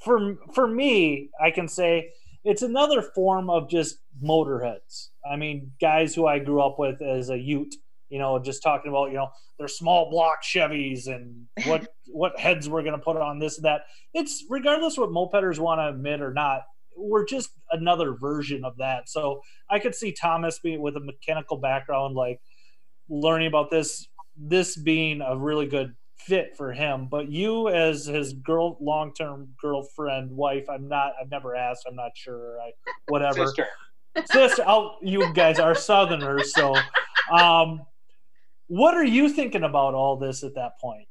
[0.00, 2.10] for for me, I can say
[2.44, 5.08] it's another form of just motorheads.
[5.30, 7.74] I mean, guys who I grew up with as a Ute.
[8.08, 12.68] You know, just talking about you know their small block Chevys and what what heads
[12.68, 13.82] we're going to put on this and that.
[14.14, 16.62] It's regardless what mopeders want to admit or not.
[16.96, 19.08] we're just another version of that.
[19.08, 22.40] So I could see Thomas being with a mechanical background, like
[23.08, 25.94] learning about this, this being a really good
[26.26, 27.06] fit for him.
[27.10, 31.12] But you, as his girl, long term girlfriend, wife, I'm not.
[31.20, 31.84] I've never asked.
[31.88, 32.60] I'm not sure.
[32.60, 32.72] I
[33.08, 33.46] whatever.
[33.46, 33.66] Sister.
[34.26, 36.74] Sister, oh, you guys are Southerners, so
[37.32, 37.80] um,
[38.66, 41.06] what are you thinking about all this at that point?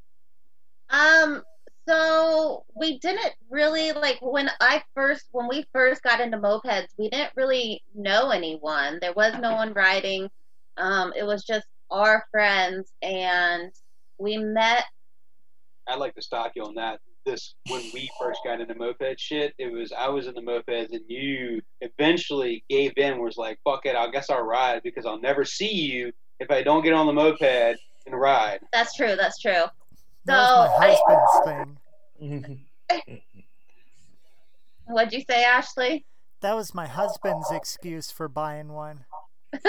[0.90, 1.44] Um,
[1.88, 7.10] so we didn't really like when I first when we first got into mopeds, we
[7.10, 9.00] didn't really know anyone.
[9.02, 10.30] There was no one riding.
[10.78, 13.72] Um, it was just our friends, and
[14.18, 14.86] we met.
[15.90, 17.00] I'd like to stock you on that.
[17.26, 20.92] This when we first got into moped shit, it was I was in the mopeds
[20.92, 23.22] and you eventually gave in.
[23.22, 26.64] Was like, fuck it, I guess I'll ride because I'll never see you if I
[26.64, 28.60] don't get on the moped and ride.
[28.72, 29.16] That's true.
[29.18, 29.66] That's true.
[30.26, 31.64] That was my I-
[32.20, 32.66] thing.
[34.88, 36.06] What'd you say, Ashley?
[36.42, 39.06] That was my husband's excuse for buying one.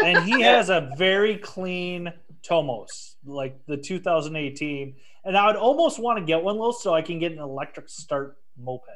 [0.02, 4.94] and he has a very clean Tomos, like the 2018.
[5.24, 7.88] And I would almost want to get one, little, so I can get an electric
[7.88, 8.88] start moped.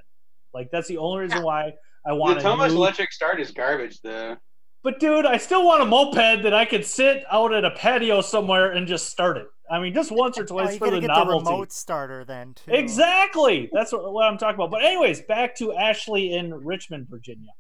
[0.53, 1.75] Like that's the only reason why
[2.07, 2.49] I want The to.
[2.49, 4.37] Tomos electric start is garbage though.
[4.83, 8.21] But dude, I still want a moped that I could sit out at a patio
[8.21, 9.47] somewhere and just start it.
[9.71, 11.45] I mean, just once or twice you for the get novelty.
[11.45, 12.71] the remote starter then too.
[12.73, 13.71] Exactly.
[13.73, 14.71] That's what, what I'm talking about.
[14.71, 17.51] But anyways, back to Ashley in Richmond, Virginia.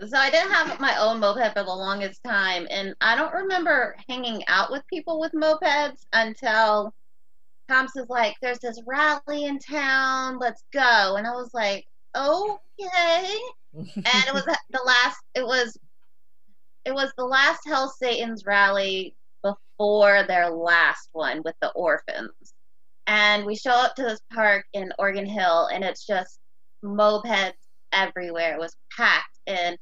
[0.00, 3.96] So I didn't have my own moped for the longest time, and I don't remember
[4.08, 6.92] hanging out with people with mopeds until
[7.68, 13.38] Tom's was like, "There's this rally in town, let's go," and I was like, "Okay."
[13.74, 15.18] And it was the last.
[15.34, 15.78] It was.
[16.84, 22.54] It was the last Hell Satan's rally before their last one with the orphans,
[23.06, 26.40] and we show up to this park in Oregon Hill, and it's just
[26.84, 27.52] mopeds
[27.92, 28.54] everywhere.
[28.54, 29.78] It was packed and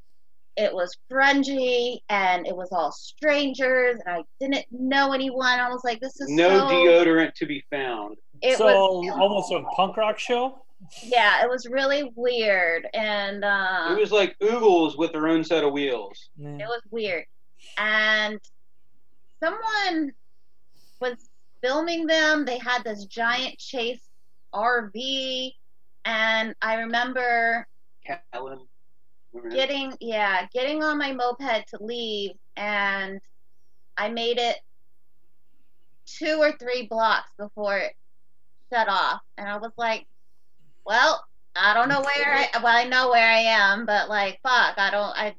[0.57, 5.59] it was grungy and it was all strangers and I didn't know anyone.
[5.61, 8.17] I was like, this is No so deodorant to be found.
[8.43, 8.67] it so
[9.01, 10.65] was almost a punk rock show.
[11.05, 15.65] yeah, it was really weird and uh It was like Oogles with their own set
[15.65, 16.29] of wheels.
[16.37, 16.51] Yeah.
[16.59, 17.25] it was weird.
[17.79, 18.39] And
[19.43, 20.13] someone
[21.01, 21.15] was
[21.63, 22.45] filming them.
[22.45, 24.01] They had this giant chase
[24.55, 25.53] RV
[26.05, 27.67] and I remember
[28.05, 28.67] Callan.
[29.51, 33.19] Getting yeah getting on my moped to leave and
[33.97, 34.57] i made it
[36.07, 37.93] two or three blocks before it
[38.73, 40.07] shut off and i was like
[40.85, 41.25] well
[41.57, 44.91] i don't know where i well i know where i am but like fuck i
[44.91, 45.35] don't i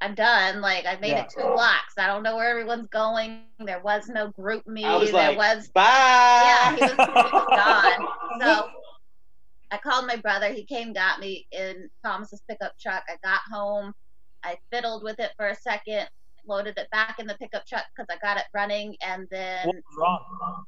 [0.00, 1.24] i'm done like i made Yeah.
[1.24, 5.32] it two blocks i don't know where everyone's going there was no GroupMe was there
[5.32, 5.82] like, was Bye.
[5.84, 8.08] yeah, he was, he was gone.
[8.40, 8.68] So
[9.72, 10.52] I called my brother.
[10.52, 13.04] He came, got me in Thomas's pickup truck.
[13.08, 13.94] I got home.
[14.44, 16.06] I fiddled with it for a second,
[16.46, 19.76] loaded it back in the pickup truck because I got it running, and then What
[19.76, 20.64] was wrong?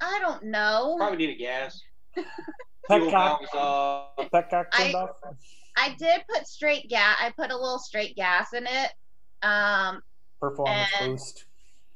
[0.00, 0.96] I don't know.
[0.98, 1.80] Probably need a gas.
[2.16, 2.24] Pet
[3.00, 4.30] Fuel cock, valves off.
[4.30, 5.10] petcock turned I- off.
[5.76, 7.16] I did put straight gas.
[7.20, 8.90] I put a little straight gas in it.
[9.42, 10.00] Um,
[10.40, 11.44] Performance and- boost.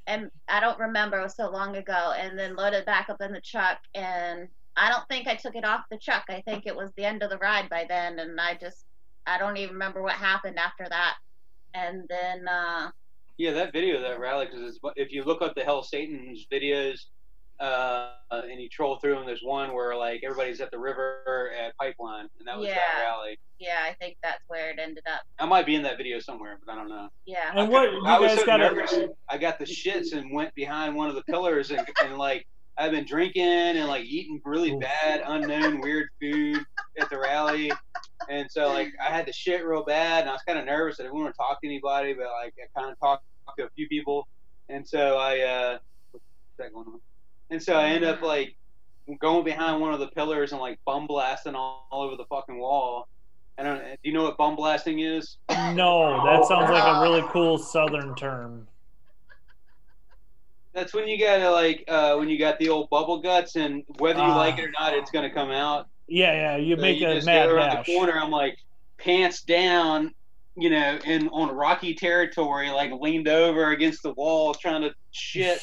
[0.06, 1.18] and I don't remember.
[1.18, 2.12] It was so long ago.
[2.18, 5.64] And then loaded back up in the truck, and I don't think I took it
[5.64, 6.24] off the truck.
[6.28, 8.84] I think it was the end of the ride by then, and I just
[9.26, 11.16] I don't even remember what happened after that.
[11.74, 12.90] And then uh,
[13.36, 17.06] Yeah, that video that rally, because if you look up the Hell Satan's videos
[17.60, 21.76] uh, and you troll through them, there's one where like everybody's at the river at
[21.76, 23.38] Pipeline, and that was that rally.
[23.58, 25.22] yeah, I think that's where it ended up.
[25.38, 27.08] I might be in that video somewhere, but I don't know.
[27.26, 27.50] Yeah.
[27.54, 28.94] And what you I was guys so got nervous.
[29.28, 32.46] I got the shits and went behind one of the pillars and, and like
[32.78, 36.64] I've been drinking and like eating really bad, unknown, weird food
[37.00, 37.72] at the rally,
[38.28, 41.00] and so like I had to shit real bad, and I was kind of nervous.
[41.00, 43.24] I didn't want to talk to anybody, but like I kind of talked
[43.58, 44.28] to a few people,
[44.68, 45.78] and so I uh,
[46.12, 46.24] what's
[46.58, 47.00] that going on?
[47.50, 48.54] And so I end up like
[49.20, 52.58] going behind one of the pillars and like bum blasting all, all over the fucking
[52.58, 53.08] wall.
[53.58, 53.80] I don't.
[53.80, 55.38] Do you know what bum blasting is?
[55.50, 58.68] No, that sounds like a really cool Southern term.
[60.78, 64.20] That's when you gotta like uh, when you got the old bubble guts, and whether
[64.20, 64.36] you Ah.
[64.36, 65.88] like it or not, it's gonna come out.
[66.06, 66.56] Yeah, yeah.
[66.56, 67.87] You So make you a just mad go around dash.
[67.87, 68.12] the corner.
[68.12, 68.56] I'm like
[68.96, 70.14] pants down,
[70.56, 75.60] you know, in on rocky territory, like leaned over against the wall, trying to shit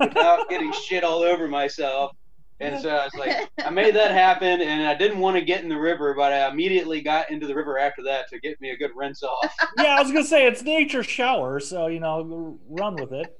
[0.00, 2.10] without getting shit all over myself.
[2.58, 5.62] And so I was like, I made that happen, and I didn't want to get
[5.62, 8.70] in the river, but I immediately got into the river after that to get me
[8.70, 9.54] a good rinse off.
[9.78, 13.36] yeah, I was gonna say it's nature shower, so you know, run with it.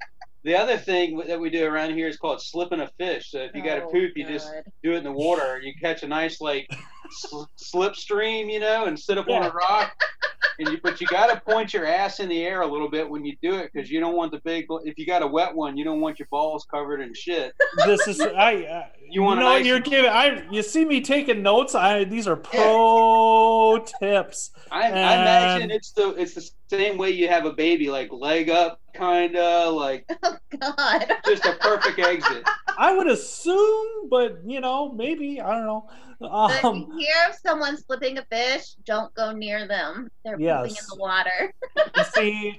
[0.47, 3.33] The other thing that we do around here is called slipping a fish.
[3.33, 4.49] So if you got to Oh, poop, you just
[4.85, 5.61] do it in the water.
[5.61, 6.71] You catch a nice like
[7.11, 9.93] sl- slipstream, you know, and sit up on a rock.
[10.59, 13.07] And you, but you got to point your ass in the air a little bit
[13.07, 14.65] when you do it because you don't want the big.
[14.85, 17.53] If you got a wet one, you don't want your balls covered in shit.
[17.85, 18.63] this is I.
[18.65, 20.09] Uh, you want a know, nice- you're giving.
[20.09, 20.47] I.
[20.51, 21.75] You see me taking notes.
[21.75, 22.05] I.
[22.05, 24.51] These are pro tips.
[24.71, 28.49] I, I imagine it's the it's the same way you have a baby, like leg
[28.49, 31.07] up, kinda like Oh God.
[31.27, 32.45] just a perfect exit.
[32.79, 35.89] I would assume, but you know, maybe I don't know.
[36.21, 40.09] But if Um, you hear of someone slipping a fish, don't go near them.
[40.25, 41.53] They're pooping in the water.
[41.97, 42.59] you see,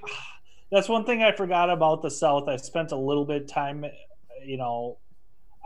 [0.70, 2.48] that's one thing I forgot about the South.
[2.48, 3.84] I spent a little bit of time,
[4.44, 4.98] you know,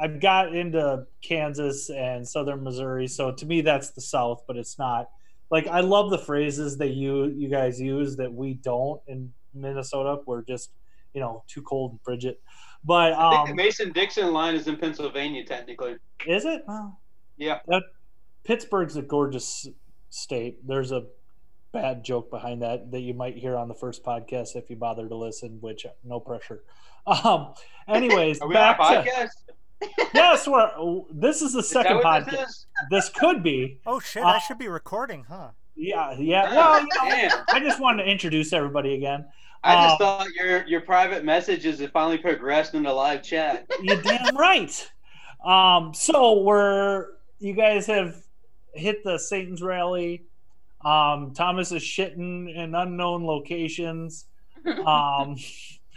[0.00, 4.78] I've got into Kansas and Southern Missouri, so to me that's the South, but it's
[4.78, 5.08] not.
[5.50, 10.18] Like I love the phrases that you you guys use that we don't in Minnesota.
[10.26, 10.70] We're just
[11.14, 12.36] you know too cold and frigid.
[12.84, 15.96] But I think the um, Mason Dixon line is in Pennsylvania, technically.
[16.26, 16.62] is it?
[16.68, 16.96] Oh.
[17.36, 17.60] Yeah.
[17.68, 17.84] That
[18.44, 19.68] Pittsburgh's a gorgeous
[20.10, 20.66] state.
[20.66, 21.04] There's a
[21.72, 25.08] bad joke behind that that you might hear on the first podcast if you bother
[25.08, 25.58] to listen.
[25.60, 26.62] Which no pressure.
[27.04, 27.54] Um.
[27.88, 29.28] Anyways, Are we on a back to
[30.14, 30.46] yes.
[30.46, 32.30] We're this is the second what podcast.
[32.30, 32.66] this?
[32.90, 33.80] This could be.
[33.84, 34.22] Oh shit!
[34.22, 35.48] Uh, I should be recording, huh?
[35.74, 36.14] Yeah.
[36.16, 36.54] Yeah.
[36.54, 39.26] Well, you know, I just wanted to introduce everybody again.
[39.64, 43.66] I just Um, thought your your private messages had finally progressed into live chat.
[43.82, 44.90] you damn right.
[45.44, 47.06] Um, so we're
[47.38, 48.16] you guys have
[48.74, 50.24] hit the Satan's rally.
[50.84, 54.26] Um, Thomas is shitting in unknown locations.
[54.66, 55.36] Um,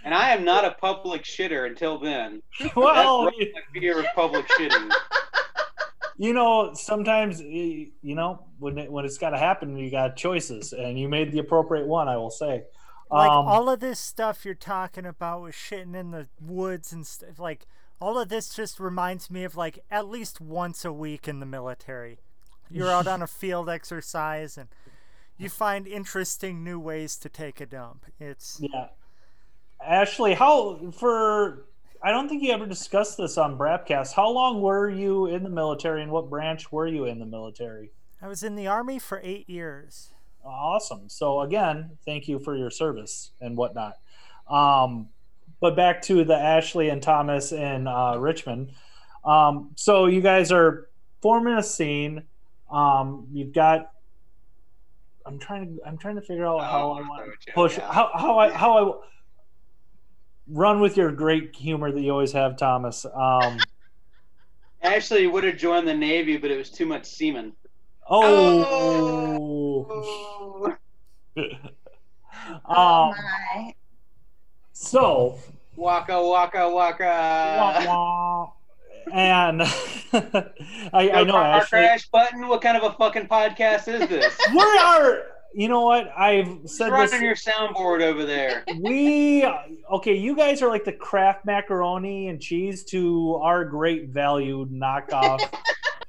[0.03, 2.43] And I am not a public shitter until then.
[2.75, 3.31] well, my
[3.73, 4.91] fear of public shitting.
[6.17, 10.73] you know, sometimes you know when it, when it's got to happen, you got choices,
[10.73, 12.07] and you made the appropriate one.
[12.07, 12.63] I will say.
[13.11, 17.05] Like Um, all of this stuff you're talking about with shitting in the woods and
[17.05, 17.39] stuff.
[17.39, 17.67] Like
[18.01, 21.45] all of this just reminds me of like at least once a week in the
[21.45, 22.19] military.
[22.69, 24.69] You're out on a field exercise and
[25.37, 28.05] you find interesting new ways to take a dump.
[28.19, 28.87] It's Yeah.
[29.83, 31.65] Ashley, how for
[32.01, 34.13] I don't think you ever discussed this on Brapcast.
[34.13, 37.91] How long were you in the military and what branch were you in the military?
[38.21, 40.14] I was in the army for eight years.
[40.45, 41.09] Awesome.
[41.09, 43.97] So again, thank you for your service and whatnot.
[44.47, 45.09] Um,
[45.59, 48.71] but back to the Ashley and Thomas in uh, Richmond.
[49.23, 50.87] Um, so you guys are
[51.21, 52.23] forming a scene.
[52.71, 53.91] Um, you've got.
[55.25, 55.83] I'm trying to.
[55.85, 57.77] I'm trying to figure out how I want to push.
[57.77, 59.05] How how I how I
[60.47, 63.05] run with your great humor that you always have, Thomas.
[63.05, 63.57] Um,
[64.83, 67.53] Ashley would have joined the Navy, but it was too much semen.
[68.09, 69.87] Oh.
[69.87, 70.75] oh
[72.65, 73.73] um, my.
[74.71, 75.39] so
[75.75, 77.03] Waka waka waka.
[77.59, 78.51] Wah, wah.
[79.11, 79.61] and
[80.93, 81.67] I, I know car Ashley.
[81.69, 82.47] crash button.
[82.47, 84.37] What kind of a fucking podcast is this?
[84.51, 85.23] We are.
[85.53, 86.11] You know what?
[86.17, 87.21] I've Just said running this.
[87.21, 88.63] your soundboard over there.
[88.79, 89.45] We
[89.91, 90.15] okay.
[90.15, 95.41] You guys are like the Kraft macaroni and cheese to our great value knockoff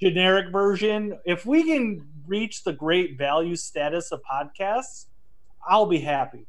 [0.00, 1.18] generic version.
[1.24, 5.06] If we can reach the great value status of podcasts,
[5.66, 6.46] I'll be happy.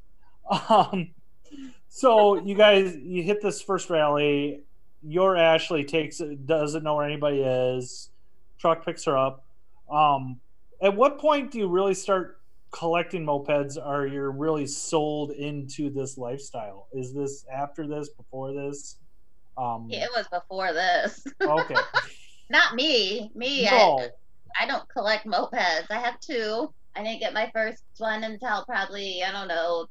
[0.69, 1.09] Um,
[1.89, 4.63] so you guys, you hit this first rally.
[5.03, 8.09] Your Ashley takes doesn't know where anybody is.
[8.57, 9.43] Truck picks her up.
[9.91, 10.39] Um,
[10.81, 12.39] at what point do you really start
[12.71, 13.77] collecting mopeds?
[13.83, 16.87] Are you really sold into this lifestyle?
[16.93, 18.97] Is this after this, before this?
[19.57, 21.25] Um, It was before this.
[21.41, 21.75] okay.
[22.49, 23.31] Not me.
[23.35, 24.07] Me, I, No.
[24.59, 25.85] I don't collect mopeds.
[25.89, 26.73] I have two.
[26.95, 29.87] I didn't get my first one until probably, I don't know,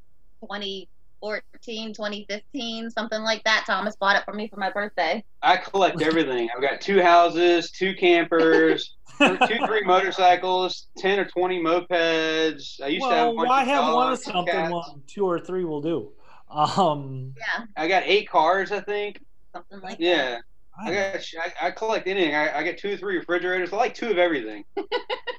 [1.20, 3.64] 2014, 2015, something like that.
[3.66, 5.24] Thomas bought it for me for my birthday.
[5.42, 6.48] I collect everything.
[6.54, 9.36] I've got two houses, two campers, two,
[9.66, 12.80] three motorcycles, ten or twenty mopeds.
[12.82, 14.70] I used to have a Well, bunch why of have one of something?
[14.70, 16.12] One, two or three will do.
[16.50, 19.20] Um, Yeah, I got eight cars, I think.
[19.52, 20.00] something like that.
[20.00, 21.24] Yeah, I I got.
[21.60, 22.34] I, I collect anything.
[22.34, 23.72] I, I get two or three refrigerators.
[23.72, 24.64] I like two of everything.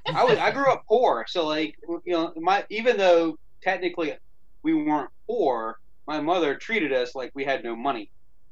[0.08, 0.38] I was.
[0.38, 1.76] I grew up poor, so like
[2.06, 4.16] you know, my even though technically
[4.64, 5.78] we weren't poor,
[6.08, 8.10] my mother treated us like we had no money.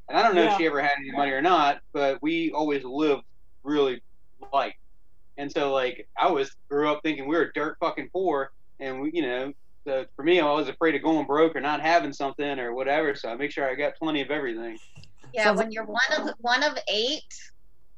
[0.10, 0.52] And I don't know Yeah.
[0.52, 3.24] if she ever had any money or not, but we always lived
[3.64, 4.02] really
[4.54, 4.74] light.
[5.38, 9.12] And so like I was grew up thinking we were dirt fucking poor, and we
[9.14, 9.54] you know.
[9.88, 13.16] So for me, I was afraid of going broke or not having something or whatever.
[13.16, 14.78] So I make sure I got plenty of everything.
[15.34, 17.24] Yeah, Sounds when you're one of one of eight,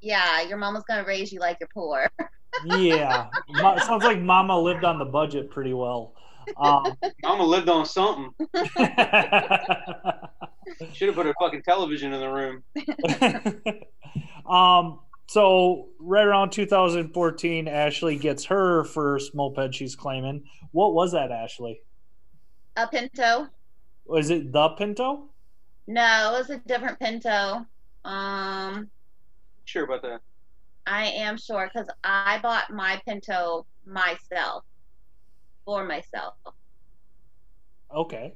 [0.01, 2.07] yeah, your mama's gonna raise you like you're poor.
[2.65, 3.27] yeah.
[3.49, 6.13] Mo- sounds like Mama lived on the budget pretty well.
[6.57, 8.31] Um, Mama lived on something.
[10.93, 12.63] Should have put a fucking television in the room.
[14.49, 19.73] um, so right around 2014, Ashley gets her first moped.
[19.75, 20.43] She's claiming.
[20.71, 21.81] What was that, Ashley?
[22.75, 23.47] A Pinto.
[24.05, 25.29] Was it the Pinto?
[25.87, 27.65] No, it was a different Pinto.
[28.05, 28.89] Um,
[29.65, 30.21] Sure about that.
[30.85, 34.63] I am sure because I bought my Pinto myself
[35.65, 36.35] for myself.
[37.93, 38.33] Okay.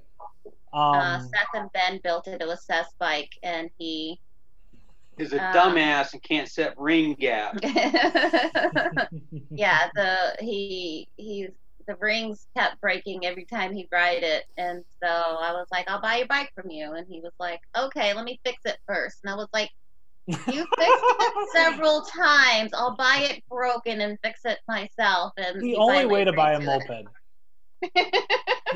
[0.73, 2.41] uh, Um, Seth and Ben built it.
[2.41, 4.19] It was Seth's bike, and he.
[5.17, 7.57] Is a Uh, dumbass and can't set ring gap.
[9.51, 11.49] yeah, the he he
[11.87, 16.01] the rings kept breaking every time he'd ride it, and so I was like, "I'll
[16.01, 19.19] buy your bike from you," and he was like, "Okay, let me fix it first.
[19.23, 19.69] and I was like.
[20.27, 22.71] You fixed it several times.
[22.75, 25.33] I'll buy it broken and fix it myself.
[25.35, 27.05] And the only way to buy a agreed to it.
[27.91, 28.21] moped.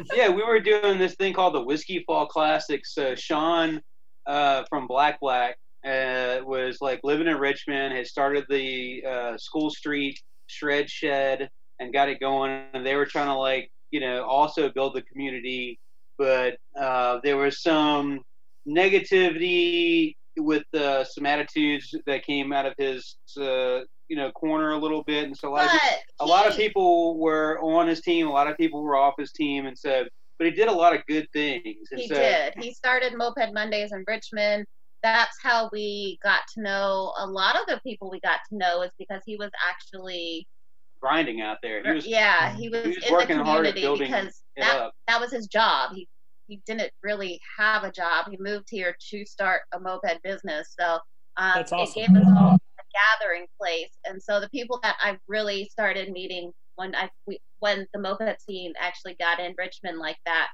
[0.16, 2.96] yeah, we were doing this thing called the Whiskey Fall Classics.
[2.96, 3.80] So Sean
[4.26, 9.70] uh, from Black Black uh, was like living in Richmond, had started the uh, School
[9.70, 11.50] Street Shred Shed
[11.80, 12.66] and got it going.
[12.74, 15.80] And they were trying to like, you know, also build the community,
[16.18, 18.22] but uh, there was some
[18.68, 24.78] negativity with uh, some attitudes that came out of his, uh, you know, corner a
[24.78, 25.82] little bit, and so a lot of
[26.20, 29.32] a lot of people were on his team, a lot of people were off his
[29.32, 30.06] team, and so,
[30.38, 31.88] but he did a lot of good things.
[31.92, 32.54] And He so, did.
[32.60, 34.66] He started Moped Mondays in Richmond.
[35.04, 38.82] That's how we got to know a lot of the people we got to know
[38.82, 40.48] is because he was actually
[41.06, 41.84] grinding out there.
[41.84, 44.42] He was yeah, he was, he was in working the hard at community building because
[44.58, 44.94] that up.
[45.08, 45.92] that was his job.
[45.94, 46.08] He
[46.48, 48.28] he didn't really have a job.
[48.30, 50.76] He moved here to start a moped business.
[50.80, 51.00] So
[51.38, 51.80] um, awesome.
[51.80, 53.92] it gave us all a gathering place.
[54.06, 58.42] And so the people that I really started meeting when I we, when the moped
[58.42, 60.50] scene actually got in Richmond like that,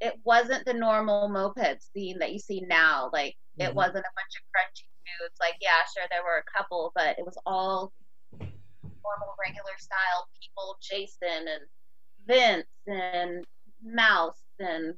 [0.00, 3.10] it wasn't the normal moped scene that you see now.
[3.12, 3.74] Like it Mhm.
[3.74, 4.88] wasn't a bunch of crunchy
[5.20, 5.36] dudes.
[5.40, 7.92] Like yeah, sure there were a couple, but it was all
[9.04, 11.64] normal regular style people, Jason and
[12.26, 13.44] Vince and
[13.82, 14.94] Mouse and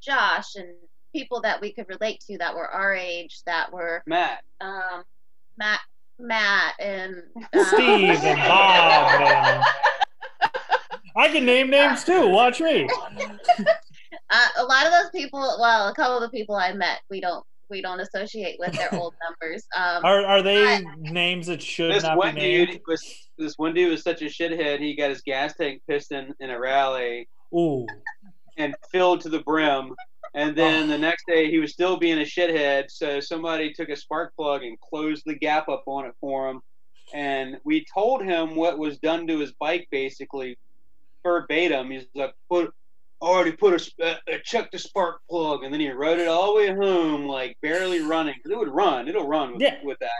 [0.00, 0.68] Josh and
[1.12, 4.42] people that we could relate to that were our age, that were Matt.
[4.60, 5.04] um,
[5.56, 5.80] Matt,
[6.18, 7.22] Matt and
[7.54, 9.64] um, Steve and Bob and
[11.16, 12.28] I can name names too.
[12.28, 12.88] Watch me.
[13.18, 15.40] uh, a lot of those people.
[15.60, 17.44] Well, a couple of the people I met, we don't
[17.74, 19.66] we don't associate with their old numbers.
[19.76, 22.68] Um, Are are they names that should This not be one named?
[22.70, 24.78] dude was this one dude was such a shithead.
[24.78, 27.84] He got his gas tank piston in a rally Ooh.
[28.56, 29.92] and filled to the brim.
[30.34, 32.84] And then the next day he was still being a shithead.
[32.90, 36.60] So somebody took a spark plug and closed the gap up on it for him.
[37.12, 40.58] And we told him what was done to his bike basically
[41.24, 41.90] verbatim.
[41.90, 42.72] He's like, put
[43.24, 44.14] already put a sp- uh,
[44.44, 48.00] check the spark plug, and then he rode it all the way home like barely
[48.00, 49.08] running because it would run.
[49.08, 49.78] It'll run with, Yeah.
[49.82, 50.10] with that,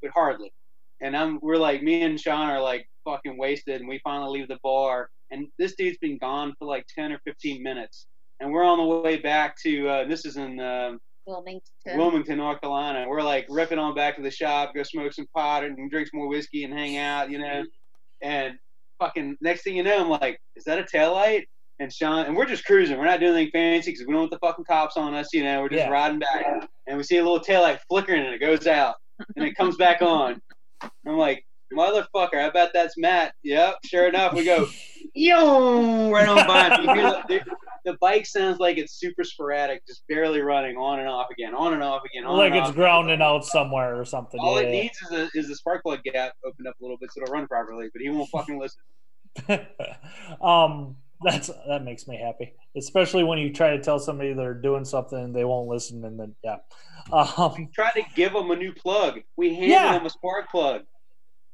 [0.00, 0.52] but hardly.
[1.00, 4.48] And I'm we're like me and Sean are like fucking wasted, and we finally leave
[4.48, 8.06] the bar, and this dude's been gone for like ten or fifteen minutes,
[8.40, 10.60] and we're on the way back to uh, this is in.
[10.60, 10.92] Uh,
[11.24, 11.62] Wilmington.
[11.96, 13.06] Wilmington, North Carolina.
[13.08, 16.18] We're like ripping on back to the shop, go smoke some pot and drink some
[16.18, 17.62] more whiskey and hang out, you know.
[18.22, 18.54] And
[18.98, 21.48] fucking next thing you know, I'm like, is that a tail light?
[21.80, 22.96] And Sean, and we're just cruising.
[22.98, 25.42] We're not doing anything fancy because we don't want the fucking cops on us, you
[25.42, 25.62] know.
[25.62, 25.90] We're just Yeah.
[25.90, 28.96] riding back, and we see a little tail light flickering, and it goes out,
[29.36, 30.40] and it comes back on.
[31.06, 33.34] I'm like, motherfucker, I bet that's Matt.
[33.42, 34.68] Yep, sure enough, we go,
[35.14, 36.76] yo, right on by.
[36.76, 36.84] him.
[36.84, 37.40] You hear the,
[37.84, 41.72] the bike sounds like it's super sporadic, just barely running on and off again, on
[41.74, 42.74] and off again, on like it's off.
[42.76, 44.38] grounding out somewhere or something.
[44.38, 44.68] All yeah.
[44.68, 47.22] it needs is a is the spark plug gap opened up a little bit so
[47.22, 48.80] it'll run properly, but he won't fucking listen.
[50.40, 54.84] um, that's that makes me happy, especially when you try to tell somebody they're doing
[54.84, 56.56] something and they won't listen, and then yeah,
[57.12, 59.20] um, Tried to give them a new plug.
[59.36, 59.92] We handed Yeah.
[59.98, 60.82] him a spark plug.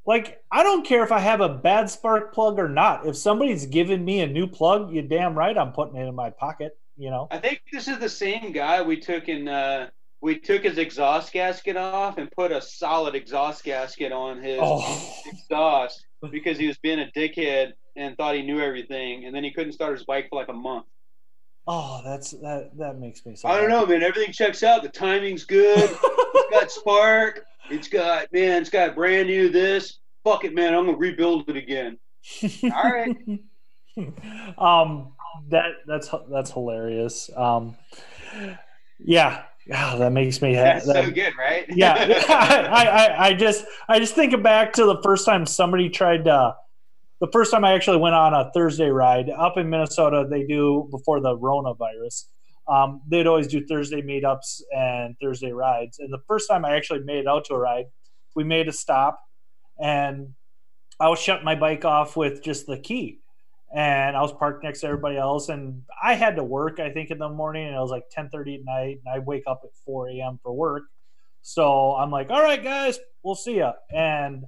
[0.06, 3.06] like I don't care if I have a bad spark plug or not.
[3.06, 6.30] If somebody's giving me a new plug, you damn right I'm putting it in my
[6.30, 6.76] pocket.
[6.96, 7.28] You know.
[7.30, 9.46] I think this is the same guy we took in.
[9.48, 9.90] Uh,
[10.20, 15.14] we took his exhaust gasket off and put a solid exhaust gasket on his Oh,
[15.26, 19.50] exhaust because he was being a dickhead and thought he knew everything, and then he
[19.52, 20.86] couldn't start his bike for like a month.
[21.66, 22.70] oh, that's that.
[22.78, 23.48] That makes me so.
[23.48, 24.02] I don't know, man.
[24.02, 24.82] Everything checks out.
[24.82, 25.78] The timing's good.
[25.90, 27.44] it's got spark.
[27.70, 28.62] It's got man.
[28.62, 29.98] It's got brand new this.
[30.24, 30.74] Fuck it, man.
[30.74, 31.98] I'm gonna rebuild it again.
[32.64, 33.16] All right.
[34.58, 35.12] um,
[35.50, 37.30] that that's that's hilarious.
[37.36, 37.76] Um,
[38.98, 40.54] yeah, yeah, that makes me.
[40.54, 41.64] Ha- That's that, so good, right?
[41.68, 41.94] yeah,
[42.28, 46.54] I, I, I just I just think back to the first time somebody tried to.
[47.20, 50.88] The first time I actually went on a Thursday ride up in Minnesota, they do
[50.90, 52.24] before the coronavirus.
[52.68, 55.98] Um, they'd always do Thursday meetups and Thursday rides.
[55.98, 57.86] And the first time I actually made it out to a ride,
[58.36, 59.18] we made a stop,
[59.80, 60.34] and
[61.00, 63.20] I was shutting my bike off with just the key,
[63.74, 66.78] and I was parked next to everybody else, and I had to work.
[66.78, 69.18] I think in the morning, and it was like ten thirty at night, and I
[69.18, 70.38] wake up at four a.m.
[70.42, 70.82] for work.
[71.42, 73.72] So I'm like, all right, guys, we'll see ya.
[73.90, 74.44] And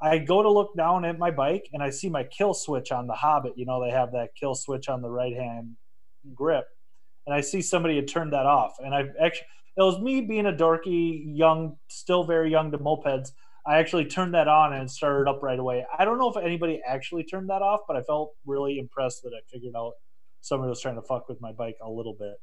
[0.00, 3.06] I go to look down at my bike and I see my kill switch on
[3.06, 3.54] the Hobbit.
[3.56, 5.76] You know, they have that kill switch on the right hand
[6.34, 6.66] grip.
[7.26, 8.76] And I see somebody had turned that off.
[8.78, 9.46] And I actually,
[9.76, 13.32] it was me being a dorky, young, still very young to mopeds.
[13.66, 15.84] I actually turned that on and started up right away.
[15.96, 19.32] I don't know if anybody actually turned that off, but I felt really impressed that
[19.36, 19.92] I figured out
[20.40, 22.36] somebody was trying to fuck with my bike a little bit.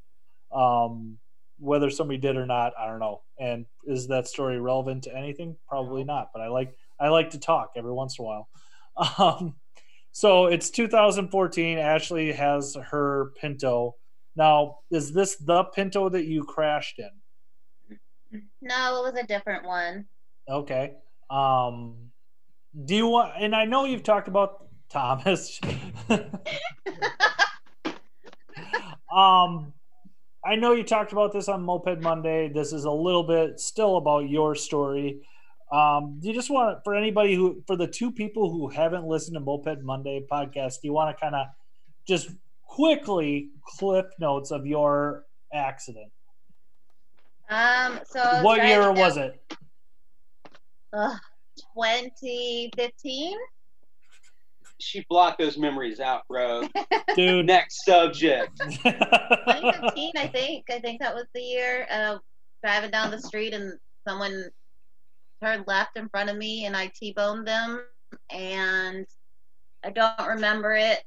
[0.56, 1.18] Um,
[1.58, 3.22] whether somebody did or not, I don't know.
[3.40, 5.56] And is that story relevant to anything?
[5.68, 6.30] Probably not.
[6.34, 8.50] But I like I like to talk every once in a while.
[9.20, 9.56] Um,
[10.14, 11.78] so it's 2014.
[11.78, 13.98] Ashley has her Pinto.
[14.38, 17.10] Now, is this the Pinto that you crashed in?
[18.62, 20.06] No, it was a different one.
[20.50, 20.94] Okay.
[21.30, 22.12] Um,
[22.86, 23.34] do you want?
[23.38, 25.60] And I know you've talked about Thomas.
[29.14, 29.74] um,
[30.46, 32.50] I know you talked about this on Moped Monday.
[32.54, 35.22] This is a little bit still about your story.
[35.72, 39.36] Um, do you just want for anybody who, for the two people who haven't listened
[39.36, 41.48] to Moped Monday podcast, do you want to kind of
[42.08, 42.30] just
[42.64, 46.12] quickly clip notes of your accident?
[47.50, 49.42] Um, so What year was it?
[50.94, 51.18] Ugh,
[51.76, 53.38] 2015.
[54.80, 56.68] She blocked those memories out, bro.
[57.16, 57.46] Dude.
[57.46, 58.52] Next subject.
[58.60, 60.66] 2015, I think.
[60.70, 61.88] I think that was the year.
[61.90, 62.18] Uh,
[62.64, 64.50] driving down the street and someone
[65.44, 67.82] turned left in front of me and I T-boned them
[68.30, 69.06] and
[69.84, 71.04] I don't remember it.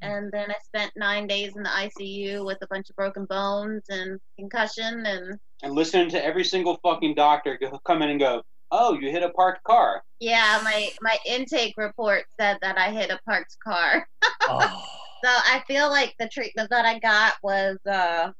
[0.00, 3.84] And then I spent nine days in the ICU with a bunch of broken bones
[3.88, 8.42] and concussion and and listening to every single fucking doctor go, come in and go,
[8.72, 13.10] "Oh, you hit a parked car." yeah, my my intake report said that I hit
[13.10, 14.08] a parked car.
[14.48, 14.84] Oh.
[15.24, 18.32] So I feel like the treatment that I got was uh,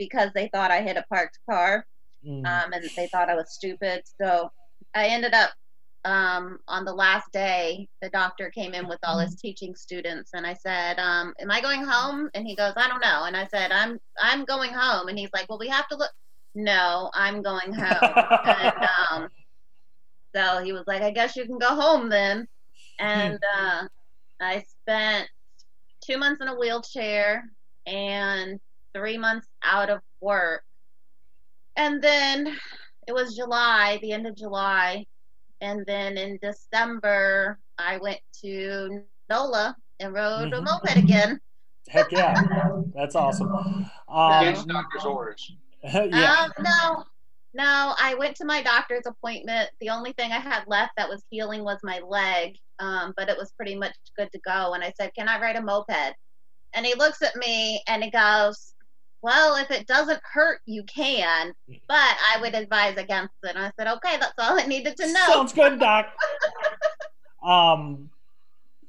[0.00, 1.86] because they thought I hit a parked car.
[2.26, 2.44] Mm.
[2.44, 4.02] um, and they thought I was stupid.
[4.20, 4.50] So
[4.94, 5.50] I ended up
[6.04, 7.88] um, on the last day.
[8.02, 11.60] The doctor came in with all his teaching students, and I said, um, "Am I
[11.60, 15.08] going home?" And he goes, "I don't know." And I said, "I'm I'm going home."
[15.08, 16.10] And he's like, "Well, we have to look."
[16.54, 18.14] No, I'm going home.
[18.44, 18.74] and
[19.10, 19.28] um,
[20.34, 22.46] so he was like, "I guess you can go home then."
[22.98, 23.86] And uh,
[24.40, 25.28] I spent
[26.04, 27.44] two months in a wheelchair
[27.86, 28.58] and
[28.94, 30.62] three months out of work.
[31.76, 32.56] And then
[33.08, 35.04] it was July, the end of July.
[35.60, 40.64] And then in December, I went to NOLA and rode a Mhm.
[40.64, 41.40] moped again.
[41.88, 42.34] Heck yeah,
[42.94, 43.50] that's awesome.
[44.08, 45.52] Um, Against doctor's orders.
[45.82, 47.04] yeah, Um, no,
[47.54, 49.70] no, I went to my doctor's appointment.
[49.80, 53.38] The only thing I had left that was healing was my leg, um, but it
[53.38, 54.74] was pretty much good to go.
[54.74, 56.14] And I said, Can I ride a moped?
[56.74, 58.74] And he looks at me and he goes,
[59.22, 61.52] Well, if it doesn't hurt, you can,
[61.88, 63.56] but I would advise against it.
[63.56, 65.26] And I said, Okay, that's all I needed to know.
[65.26, 66.06] sounds good, Doc.
[67.42, 68.10] um,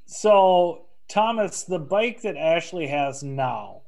[0.05, 3.81] so Thomas, the bike that Ashley has now,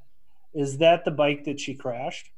[0.53, 2.31] is that the bike that she crashed?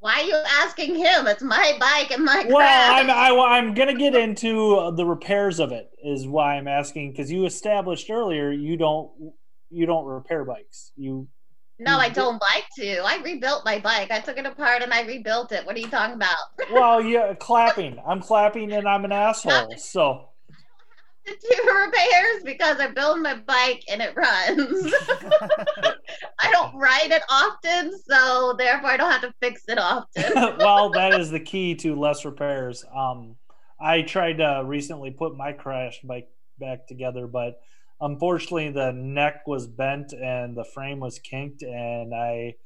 [0.00, 1.26] Why are you asking him?
[1.26, 3.04] It's my bike and my Well, crash.
[3.04, 5.90] I'm I, I'm gonna get into the repairs of it.
[6.04, 9.10] Is why I'm asking because you established earlier you don't
[9.70, 10.92] you don't repair bikes.
[10.96, 11.28] You
[11.78, 12.98] no, I don't like to.
[13.04, 14.10] I rebuilt my bike.
[14.10, 15.64] I took it apart and I rebuilt it.
[15.66, 16.36] What are you talking about?
[16.72, 18.00] well, yeah, clapping.
[18.06, 19.74] I'm clapping and I'm an asshole.
[19.76, 20.28] So
[21.26, 24.94] to do repairs because I build my bike and it runs.
[26.40, 30.24] I don't ride it often, so therefore I don't have to fix it often.
[30.58, 32.84] well, that is the key to less repairs.
[32.94, 33.36] Um,
[33.80, 37.60] I tried to recently put my crashed bike back together, but
[38.00, 42.56] unfortunately the neck was bent and the frame was kinked, and I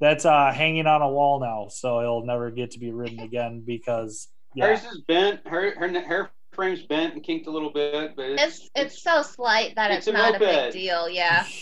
[0.00, 3.62] that's uh, hanging on a wall now, so it'll never get to be ridden again
[3.66, 5.46] because yeah, Hers is bent.
[5.46, 9.22] Her her her frame's bent and kinked a little bit, but it's It's it's so
[9.22, 11.08] slight that It's it's, a not a big deal.
[11.08, 11.44] Yeah.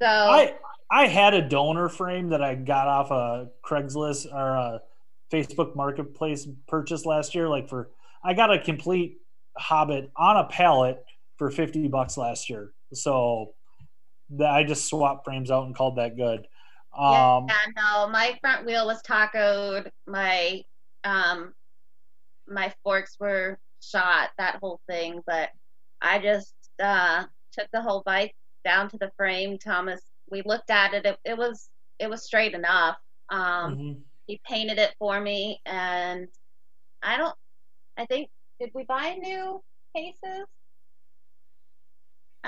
[0.00, 0.54] So I
[0.92, 4.80] I had a donor frame that I got off a Craigslist or a
[5.32, 7.48] Facebook Marketplace purchase last year.
[7.48, 7.90] Like for
[8.22, 9.16] I got a complete
[9.56, 11.04] Hobbit on a pallet
[11.38, 12.72] for fifty bucks last year.
[12.92, 13.54] So
[14.44, 16.40] I just swapped frames out and called that good.
[16.96, 19.90] Um, yeah, no, my front wheel was tacoed.
[20.06, 20.62] My
[21.04, 21.54] um
[22.46, 24.30] my forks were shot.
[24.38, 25.50] That whole thing, but
[26.02, 28.34] I just uh took the whole bike
[28.64, 29.58] down to the frame.
[29.58, 31.06] Thomas, we looked at it.
[31.06, 31.68] It, it was
[31.98, 32.96] it was straight enough.
[33.30, 34.00] Um, mhm.
[34.26, 36.28] he painted it for me, and
[37.02, 37.34] I don't.
[37.96, 38.28] I think
[38.60, 39.62] did we buy new
[39.94, 40.46] cases?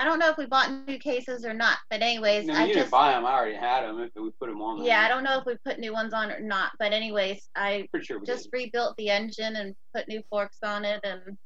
[0.01, 2.67] I don't know if we bought new cases or not, but anyways, No, I you
[2.69, 3.23] didn't just buy them.
[3.23, 3.99] I already had them.
[3.99, 4.79] If we put them on.
[4.79, 4.87] there.
[4.87, 7.87] yeah, I don't know if we put new ones on or not, but anyways, I
[8.01, 8.57] sure just did.
[8.57, 11.37] rebuilt the engine and put new forks on it, and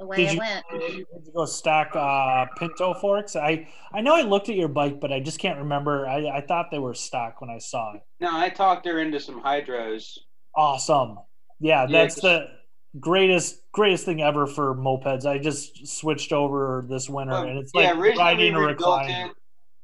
[0.00, 0.64] away Did it you- went.
[0.72, 1.06] Did you
[1.36, 3.36] go stock uh, Pinto forks?
[3.36, 6.08] I I know I looked at your bike, but I just can't remember.
[6.08, 8.00] I, I thought they were stock when I saw it.
[8.18, 10.18] No, I talked her into some hydros.
[10.56, 11.18] Awesome.
[11.60, 12.48] Yeah, Yeah, the
[12.98, 15.24] greatest greatest thing ever for mopeds.
[15.26, 19.30] I just switched over this winter, Um, and it's yeah, like riding a recliner.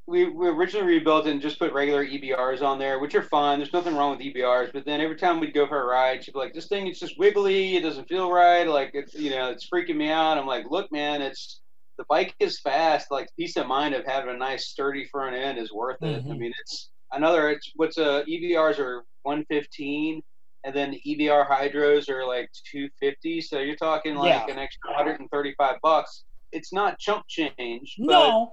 [0.09, 3.59] We, we originally rebuilt it and just put regular EBRs on there, which are fine.
[3.59, 4.71] There's nothing wrong with EBRs.
[4.71, 6.97] But then every time we'd go for a ride, she'd be like, "This thing is
[6.99, 7.75] just wiggly.
[7.75, 8.65] It doesn't feel right.
[8.65, 11.59] Like it's you know it's freaking me out." I'm like, "Look, man, it's
[11.97, 13.11] the bike is fast.
[13.11, 16.23] Like peace of mind of having a nice sturdy front end is worth it.
[16.25, 16.37] I Mhm.
[16.37, 17.49] mean, it's another.
[17.49, 20.21] It's what's a EBRs are 115,
[20.67, 23.39] and then the EBR hydros are like 250.
[23.39, 24.53] So you're talking like Yeah.
[24.53, 26.25] an extra 135 bucks.
[26.51, 28.51] It's not chump change, but No,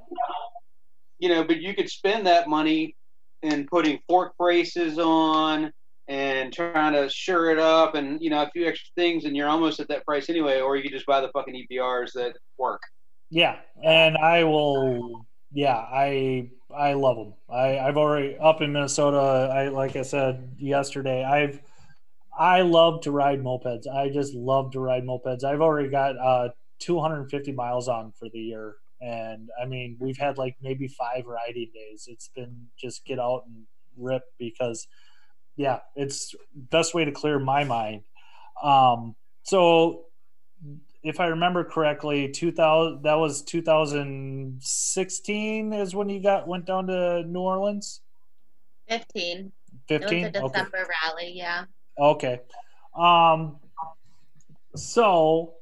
[1.19, 2.95] you know, but you could spend that money
[3.43, 5.73] in putting fork braces on
[6.07, 9.49] and trying to sure it up and you know a few extra things and you're
[9.49, 12.81] almost at that price anyway or you could just buy the fucking EBRs that work.
[13.31, 15.27] yeah, and I will.
[15.53, 17.35] Yeah, I I love them.
[17.51, 19.51] I I've already up in Minnesota.
[19.53, 21.25] I like I said yesterday.
[21.25, 21.61] I've
[22.39, 23.87] I love to ride mopeds.
[23.87, 25.45] I just love to ride mopeds.
[25.45, 26.49] I've already got uh
[26.81, 28.75] 250 miles on for the year.
[29.01, 32.09] And I mean, we've had like maybe five riding days.
[32.11, 33.67] It's been just get out and
[33.97, 34.87] rip because,
[35.57, 38.05] yeah, it's best way to clear my mind.
[38.63, 40.07] Um, so
[41.03, 47.25] if I remember correctly, 2000 that was 2016 is when you got went down to
[47.25, 48.01] New Orleans.
[48.89, 49.53] 15.
[49.89, 49.91] 15.
[49.91, 50.61] It was a Okay.
[50.61, 51.65] December rally, yeah.
[51.99, 52.41] Okay.
[52.97, 53.59] Um
[54.77, 55.55] so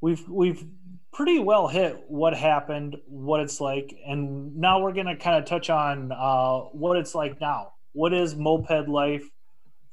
[0.00, 0.64] we've we've
[1.12, 5.70] pretty well hit what happened, what it's like, and now we're gonna kind of touch
[5.70, 7.72] on uh what it's like now.
[7.92, 9.24] What is moped life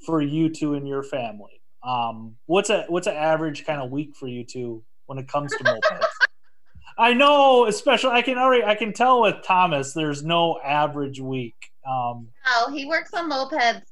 [0.05, 1.61] for you two and your family?
[1.83, 5.51] Um what's a what's an average kind of week for you two when it comes
[5.55, 6.05] to mopeds?
[6.97, 11.55] I know, especially I can already I can tell with Thomas there's no average week.
[11.87, 13.83] Um Oh, he works on mopeds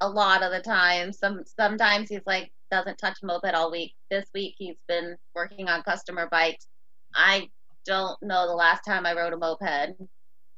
[0.00, 1.12] a lot of the time.
[1.12, 3.94] Some sometimes he's like doesn't touch a moped all week.
[4.10, 6.66] This week he's been working on customer bikes.
[7.14, 7.48] I
[7.86, 9.96] don't know the last time I rode a moped.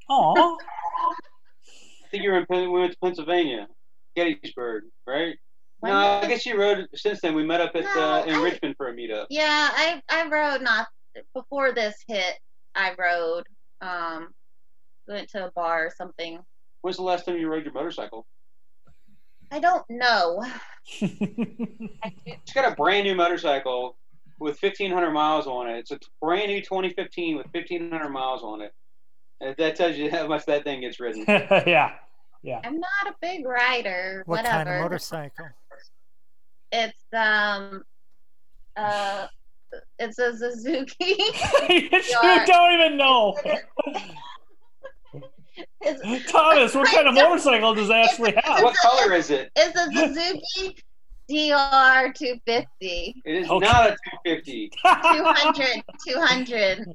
[0.08, 0.58] oh
[2.04, 3.68] I think you were in Pen- we went to Pennsylvania,
[4.16, 5.36] Gettysburg, right?
[5.78, 7.34] When no, I guess you rode since then.
[7.34, 9.26] We met up at uh, in I- Richmond for a meetup.
[9.30, 10.88] Yeah, I I rode not
[11.34, 12.34] before this hit.
[12.74, 13.44] I rode.
[13.80, 14.34] Um,
[15.08, 16.38] went to a bar or something.
[16.82, 18.26] When's the last time you rode your motorcycle?
[19.50, 20.44] I don't know.
[22.26, 23.96] It's got a brand new motorcycle
[24.38, 25.78] with 1,500 miles on it.
[25.78, 28.72] It's a brand new 2015 with 1,500 miles on it.
[29.40, 31.24] And that tells you how much that thing gets ridden.
[31.28, 31.92] yeah.
[32.42, 32.60] Yeah.
[32.64, 34.22] I'm not a big rider.
[34.26, 34.64] What whatever.
[34.64, 35.48] kind of motorcycle?
[36.72, 37.84] It's um
[38.76, 39.26] uh
[39.98, 40.94] it's a Suzuki.
[41.68, 43.36] you don't even know.
[45.80, 48.62] It's, Thomas, what kind of motorcycle does Ashley have?
[48.62, 49.50] what color is it?
[49.56, 50.76] it's a Suzuki
[51.28, 53.22] DR 250.
[53.24, 53.64] It is Okay.
[53.64, 53.96] not a
[54.42, 54.70] 250.
[54.82, 56.94] 200 200.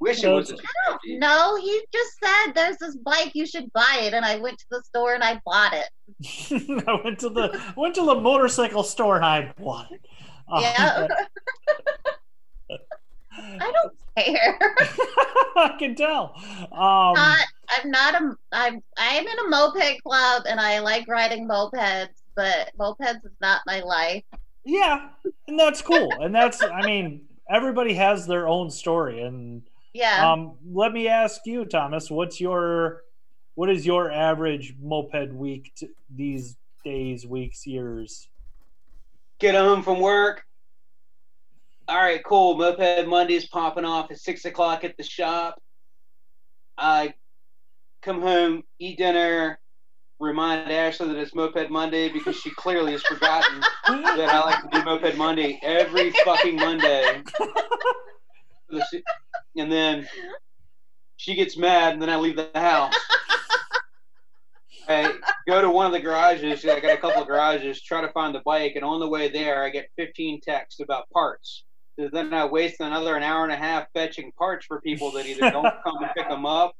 [0.00, 1.18] Wish it was a 250.
[1.18, 4.64] No, he just said there's this bike you should buy it and I went to
[4.72, 5.88] the store and I bought it.
[6.88, 10.00] I went to the went to the motorcycle store and I bought it.
[10.60, 11.06] Yeah.
[13.36, 14.58] I don't care.
[15.56, 16.34] I can tell.
[16.72, 17.38] Um, not,
[17.70, 22.70] I'm not a I'm I'm in a moped club and I like riding mopeds, but
[22.78, 24.24] mopeds is not my life.
[24.64, 25.08] yeah,
[25.48, 26.10] and that's cool.
[26.20, 29.22] And that's I mean, everybody has their own story.
[29.22, 29.62] And
[29.92, 30.32] Yeah.
[30.32, 33.02] um, let me ask you, Thomas, what's your
[33.54, 38.28] what is your average moped week t- these days, weeks, years?
[39.38, 40.44] Get home from work.
[41.86, 42.56] All right, cool.
[42.56, 45.60] Moped Monday's popping off at 6 o'clock at the shop.
[46.78, 47.12] I
[48.02, 49.60] come home, eat dinner,
[50.18, 54.68] remind Ashley that it's Moped Monday because she clearly has forgotten that I like to
[54.78, 57.22] do Moped Monday every fucking Monday.
[59.56, 60.08] And then
[61.16, 62.94] she gets mad, and then I leave the house.
[64.88, 65.14] I
[65.46, 66.64] go to one of the garages.
[66.64, 67.80] I got a couple of garages.
[67.80, 71.08] Try to find the bike, and on the way there, I get 15 texts about
[71.10, 71.64] parts.
[71.98, 75.26] So then I waste another an hour and a half fetching parts for people that
[75.26, 76.72] either don't come and pick them up,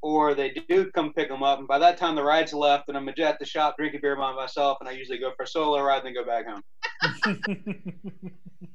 [0.00, 1.58] or they do come pick them up.
[1.58, 4.16] And by that time, the ride's left, and I'm just at the shop drinking beer
[4.16, 4.78] by myself.
[4.80, 6.62] And I usually go for a solo ride, and then go back home.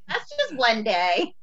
[0.07, 1.33] That's just one day.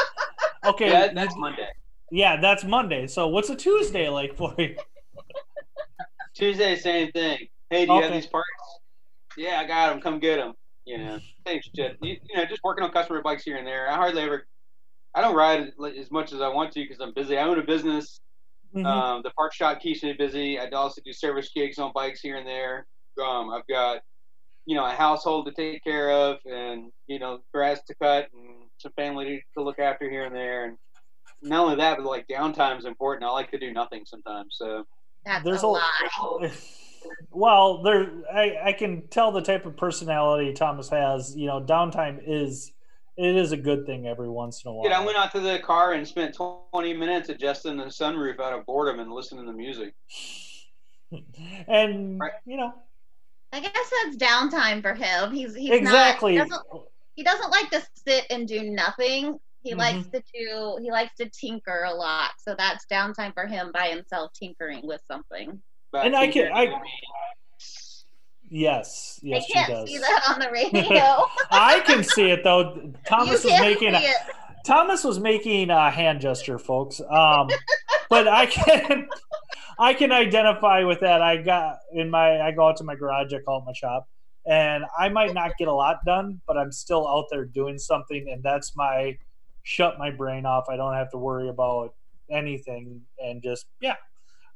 [0.66, 1.68] okay, Yeah, that's Monday.
[2.10, 3.06] yeah, that's Monday.
[3.06, 4.76] So what's a Tuesday like for you?
[6.34, 7.38] Tuesday, same thing.
[7.70, 8.46] Hey, do you have these parts?
[9.36, 10.00] Yeah, I got them.
[10.00, 10.52] Come get them.
[10.84, 11.96] You know, same shit.
[12.02, 13.88] You, you know, just working on customer bikes here and there.
[13.88, 14.46] I hardly ever.
[15.14, 17.36] I don't ride as- as much as I want to because I'm busy.
[17.38, 18.20] I own a business.
[18.74, 18.86] Mhm.
[18.86, 20.58] Um, the park shop keeps me busy.
[20.58, 22.86] I also do service gigs on bikes here and there.
[23.22, 24.00] Um, I've got,
[24.64, 28.64] you know, a household to take care of, and you know, grass to cut, and
[28.78, 30.64] some family to look after here and there.
[30.64, 30.78] And
[31.42, 33.28] not only that, but like downtime is important.
[33.28, 34.56] I like to do nothing sometimes.
[34.56, 34.86] So
[35.24, 36.52] That's There's a a- lie.
[37.30, 41.36] Well, there I, I can tell the type of personality Thomas has.
[41.36, 42.72] You know, downtime is
[43.16, 44.84] it is a good thing every once in a while.
[44.84, 46.34] Dude, I went out to the car and spent
[46.72, 49.94] 20 minutes adjusting the sunroof out of boredom and listening to music.
[51.68, 52.32] and Right.
[52.46, 52.72] you know
[53.52, 55.32] I guess that's downtime for him.
[55.32, 56.36] He's he's exactly.
[56.36, 56.66] Not, he, doesn't,
[57.16, 59.38] he doesn't like to sit and do nothing.
[59.62, 59.78] He Mhm.
[59.78, 60.78] likes to do.
[60.82, 62.30] He likes to tinker a lot.
[62.38, 65.62] So that's downtime for him by himself, tinkering with something.
[65.92, 66.80] But And I can- that I-
[68.48, 69.88] yes, yes, they she can't does.
[69.88, 71.26] see that on the radio.
[71.50, 72.92] I can see it though.
[73.06, 74.16] Thomas you was can't making see a, it.
[74.66, 77.00] Thomas was making a hand gesture, folks.
[77.00, 77.48] Um,
[78.08, 79.08] but I can
[79.78, 81.22] I can identify with that.
[81.22, 84.08] I got in my I go out to my garage, I call it my shop,
[84.46, 88.28] and I might not get a lot done, but I'm still out there doing something,
[88.30, 89.16] and that's my
[89.64, 90.66] shut my brain off.
[90.70, 91.94] I don't have to worry about
[92.30, 93.96] anything, and just yeah.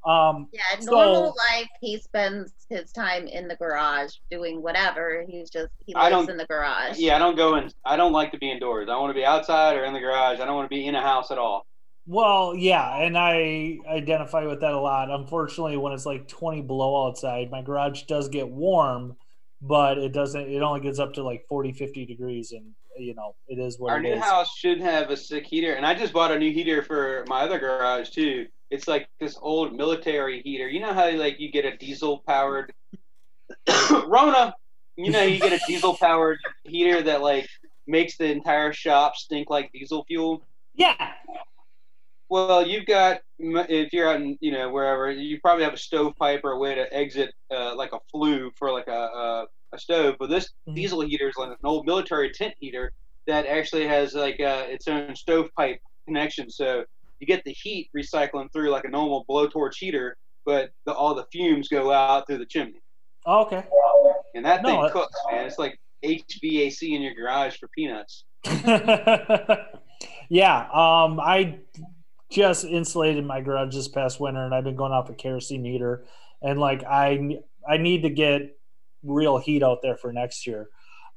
[0.07, 1.69] Um, Yeah, So- normal life.
[1.81, 5.25] He spends his time in the garage doing whatever.
[5.29, 6.99] He's just he I lives don't- in the garage.
[6.99, 7.71] Yeah, I don't go in.
[7.85, 8.89] I don't like to be indoors.
[8.89, 10.39] I want to be outside or in the garage.
[10.41, 11.67] I don't want to be in a house at all.
[12.09, 15.11] Well, yeah, and I identify with that a lot.
[15.11, 19.17] Unfortunately, when it's like 20 below outside, my garage does get warm,
[19.61, 23.35] but it doesn't it only gets up to like 40 50 degrees and you know,
[23.49, 24.23] it is what Our it new is.
[24.23, 27.43] house should have a sick heater, and I just bought a new heater for my
[27.43, 28.47] other garage too.
[28.71, 30.69] It's like this old military heater.
[30.69, 32.73] You know how like you get a diesel powered
[34.07, 34.55] Rona.
[34.97, 37.49] You know you get a diesel powered heater that like
[37.87, 40.43] makes the entire shop stink like diesel fuel.
[40.75, 41.13] Yeah.
[42.29, 46.41] Well, you've got if you're out in you know wherever you probably have a stovepipe
[46.45, 50.17] or a way to exit uh, like a flue for like a a, a stove.
[50.19, 50.75] But this Mhm.
[50.75, 52.93] diesel heater is like an old military tent heater
[53.29, 56.51] that actually has like uh, its own stovepipe connection.
[56.51, 56.85] So
[57.21, 61.27] you get the heat recycling through like a normal blowtorch heater, but the, all the
[61.33, 62.81] fumes go out through the chimney,
[63.25, 63.65] Oh, Okay.
[64.35, 65.47] and that No, thing cooks, man.
[65.47, 68.25] It's like HVAC in your garage for peanuts.
[70.29, 71.59] yeah, um I
[72.31, 76.05] just insulated my garage this past winter and I've been going off a kerosene heater
[76.43, 77.39] and like I
[77.69, 78.57] I need to get
[79.05, 80.69] real heat out there for next year.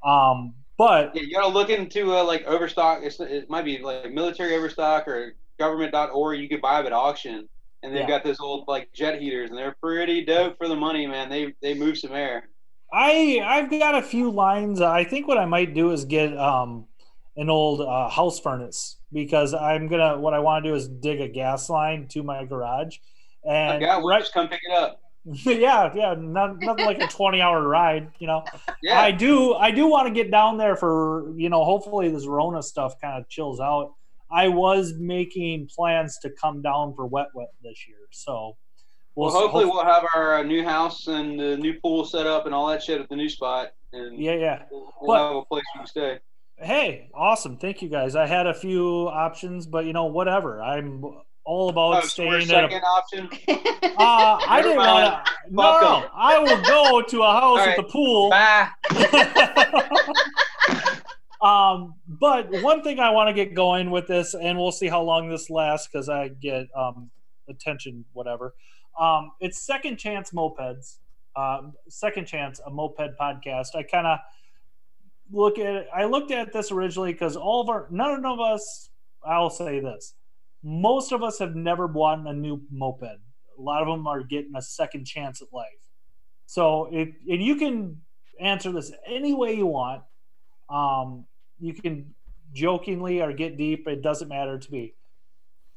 [0.04, 3.00] Um but Yeah, you gotta look into uh, like overstock.
[3.02, 6.40] It's, it might be like military overstock or government.org.
[6.40, 7.48] You could buy them at auction,
[7.84, 8.08] and they've Yeah.
[8.08, 11.28] got those old like jet heaters, and they're pretty dope for the money, man.
[11.28, 12.48] They they move some air.
[12.92, 14.80] I I've got a few lines.
[14.80, 16.86] I think what I might do is get um
[17.36, 21.20] an old uh, house furnace because I'm gonna what I want to do is dig
[21.20, 22.98] a gas line to my garage,
[23.48, 24.10] I and got one.
[24.14, 25.00] right, Just come pick it up.
[25.24, 28.42] yeah, yeah, not nothing like a 20 hour ride, you know.
[28.82, 32.26] Yeah, I do I do want to get down there for you know hopefully this
[32.26, 33.94] Rona stuff kind of chills out.
[34.32, 38.56] I was making plans to come down for wet wet this year, so
[39.16, 42.26] well, s- hopefully hope- we'll have our uh, new house and the new pool set
[42.26, 44.62] up and all that shit at the new spot, and yeah yeah.
[44.70, 46.18] we'll, we'll But- have a place we can stay.
[46.62, 47.56] Hey, awesome!
[47.56, 48.14] Thank you guys.
[48.14, 50.60] I had a few options, but you know whatever.
[50.62, 51.02] I'm
[51.46, 52.68] all about Oh, so we're staying at a.
[52.70, 53.28] second option.
[54.00, 55.32] Uh, I didn't want to.
[55.50, 56.10] No, Fuck.
[56.14, 58.30] I will go to a house All with a pool.
[58.30, 58.68] Bye.
[61.42, 65.02] um, but one thing I want to get going with this, and we'll see how
[65.02, 67.10] long this lasts because I get um,
[67.48, 68.54] attention, whatever.
[68.98, 70.98] Um, it's Second Chance Mopeds.
[71.36, 73.74] Um, Second Chance, a moped podcast.
[73.74, 74.18] I kind of
[75.32, 75.88] look at it.
[75.94, 78.90] I looked at this originally because all of our, none of us,
[79.24, 80.14] I'll say this,
[80.62, 83.02] most of us have never bought a new moped.
[83.02, 85.68] A lot of them are getting a second chance at life.
[86.46, 88.00] So if and you can
[88.40, 90.02] answer this any way you want.
[90.68, 91.26] Um,
[91.60, 92.14] you can
[92.52, 93.86] jokingly or get deep.
[93.86, 94.94] It doesn't matter to me.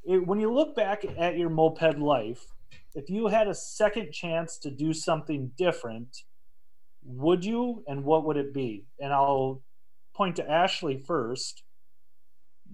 [0.04, 2.46] It, when you look back at your moped life,
[2.96, 6.24] if you had a second chance to do something different,
[7.04, 8.86] would you, and what would it be?
[9.00, 9.62] And I'll
[10.14, 11.64] point to Ashley first.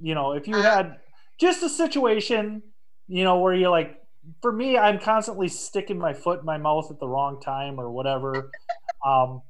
[0.01, 0.97] You know, if you had
[1.39, 2.61] just a situation,
[3.07, 3.97] you know, where you're like,
[4.41, 7.89] for me, I'm constantly sticking my foot in my mouth at the wrong time or
[7.89, 8.51] whatever.
[9.05, 9.43] Um,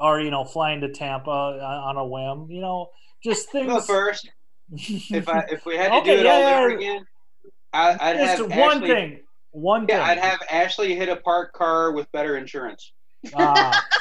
[0.00, 2.50] or you know, flying to Tampa uh, on a whim.
[2.50, 2.88] You know,
[3.22, 3.66] just things.
[3.66, 4.28] Go first.
[5.12, 6.58] If I if we had to Okay, do it yeah, all yeah.
[6.60, 7.06] over again,
[7.72, 9.20] I, I'd just have one Ashley, thing.
[9.52, 10.18] One Yeah, thing.
[10.18, 12.92] I'd have Ashley hit a parked car with better insurance.
[13.34, 13.86] Ah.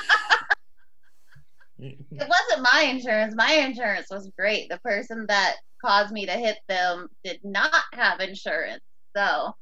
[1.80, 3.34] It wasn't my insurance.
[3.36, 4.70] My insurance was great.
[4.70, 8.84] The person that caused me to hit them did not have insurance.
[9.16, 9.56] So,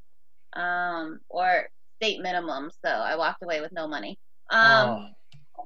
[0.60, 2.70] um, or state minimum.
[2.84, 4.18] So I walked away with no money.
[4.50, 5.14] Um,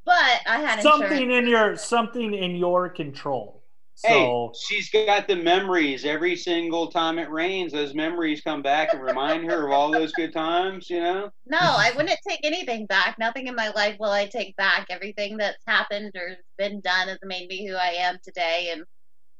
[0.05, 1.47] but I had something insurance.
[1.47, 3.62] in your something in your control.
[3.95, 7.72] So Hey, she's got the memories every single time it rains.
[7.72, 11.30] Those memories come back and remind her of all those good times, you know?
[11.47, 13.16] No, I wouldn't take anything back.
[13.18, 14.86] Nothing in my life will I take back.
[14.90, 18.82] Everything that's happened or been done has made me who I am today, and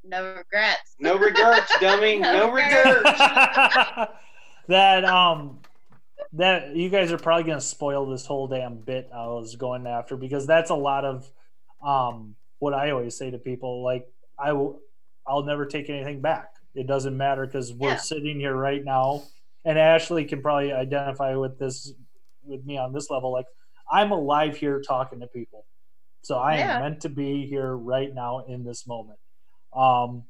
[0.03, 0.95] no regrets.
[0.99, 2.17] No regrets, dummy.
[2.19, 3.19] No No regrets.
[4.67, 5.59] that um
[6.33, 10.17] that you guys are probably gonna spoil this whole damn bit I was going after
[10.17, 11.29] because that's a lot of
[11.85, 14.07] um what I always say to people like
[14.39, 14.79] I will
[15.27, 16.49] I'll never take anything back.
[16.75, 17.95] It doesn't matter because we're Yeah.
[17.97, 19.23] sitting here right now
[19.63, 21.93] and Ashley can probably identify with this
[22.43, 23.31] with me on this level.
[23.31, 23.45] Like
[23.91, 25.65] I'm alive here talking to people.
[26.23, 26.77] So I Yeah.
[26.77, 29.19] am meant to be here right now in this moment.
[29.71, 30.23] Um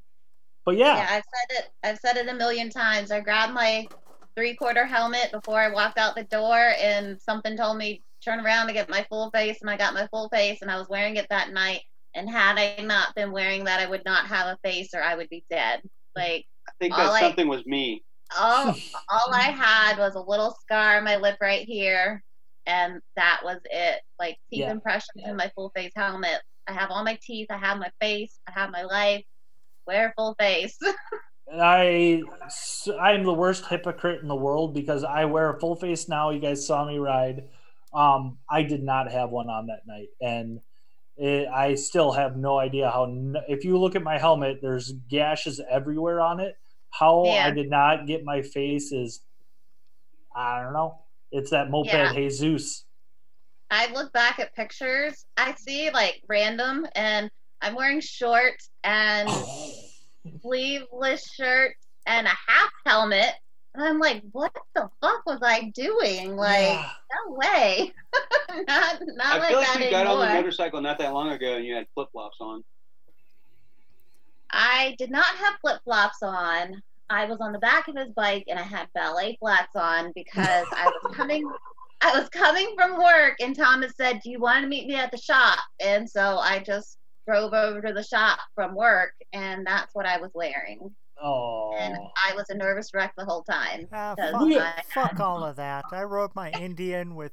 [0.65, 1.69] but Yeah, yeah, I've said it.
[1.83, 3.11] I've said it a million times.
[3.11, 3.87] I grabbed my
[4.35, 8.73] three-quarter helmet before I walked out the door, and something told me turn around to
[8.73, 11.27] get my full face, and I got my full face, and I was wearing it
[11.29, 11.81] that night.
[12.15, 15.15] And had I not been wearing that, I would not have a face, or I
[15.15, 15.81] would be dead.
[16.15, 18.03] Like I think All that I- something was me.
[18.39, 18.67] all,
[19.09, 22.23] all I had was a little scar on my lip right here,
[22.65, 23.99] and that was it.
[24.19, 24.71] Like teeth Yeah.
[24.71, 26.41] impressions in my full face helmet.
[26.67, 27.47] I have all my teeth.
[27.49, 28.39] I have my face.
[28.47, 29.25] I have my life.
[29.85, 30.77] Wear full face.
[31.51, 32.21] I
[32.99, 36.29] I'm the worst hypocrite in the world because I wear a full face now.
[36.29, 37.43] You guys saw me ride.
[37.93, 40.61] Um, I did not have one on that night, and
[41.17, 43.05] it, I still have no idea how.
[43.47, 46.57] If you look at my helmet, there's gashes everywhere on it.
[46.89, 47.47] How Yeah.
[47.47, 49.21] I did not get my face is,
[50.35, 50.99] I don't know.
[51.31, 52.13] It's that moped Yeah.
[52.13, 52.85] Jesus.
[53.69, 55.25] I look back at pictures.
[55.35, 57.29] I see like random, and
[57.61, 59.29] I'm wearing shorts and
[60.41, 63.33] sleeveless shirt and a half helmet.
[63.75, 66.35] And I'm like, what the fuck was I doing?
[66.35, 66.89] Like, Yeah.
[67.27, 67.91] no way.
[68.67, 71.29] not not I like feel like that you got on the motorcycle not that long
[71.31, 72.63] ago and you had flip flops on.
[74.51, 76.81] I did not have flip flops on.
[77.09, 80.65] I was on the back of his bike and I had ballet flats on because
[80.71, 81.43] I was coming
[82.01, 85.11] I was coming from work and Thomas said, Do you want to meet me at
[85.11, 85.59] the shop?
[85.79, 86.97] And so I just
[87.27, 90.93] drove over to the shop from work and that's what I was wearing.
[91.21, 93.87] Oh, And I was a nervous wreck the whole time.
[93.93, 95.85] Ah, fuck, fuck all of that.
[95.91, 97.31] I rode my Indian with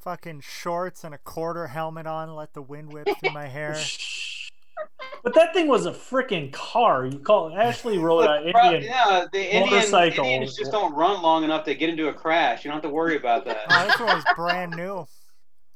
[0.00, 3.76] fucking shorts and a quarter helmet on, let the wind whip through my hair.
[5.24, 7.04] but that thing was a freaking car.
[7.06, 8.84] You call Ashley rode an Indian.
[8.84, 10.24] yeah, the Indian, motorcycle.
[10.24, 12.64] Indians just don't run long enough to get into a crash.
[12.64, 13.88] You don't have to worry about Oh, that.
[13.88, 15.06] this one was brand new.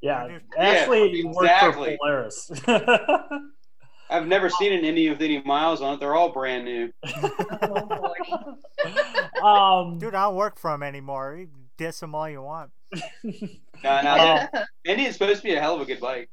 [0.02, 1.96] Yeah, Yeah, Ashley worked for.
[1.98, 2.50] Polaris.
[4.10, 6.00] I've never seen an Indian with any miles on it.
[6.00, 6.92] They're all brand new.
[9.42, 11.36] Um, Dude, I don't work for him anymore.
[11.36, 12.70] You can diss him all you want.
[13.84, 16.30] No, no, Um, Indian's supposed to be a hell of a good bike.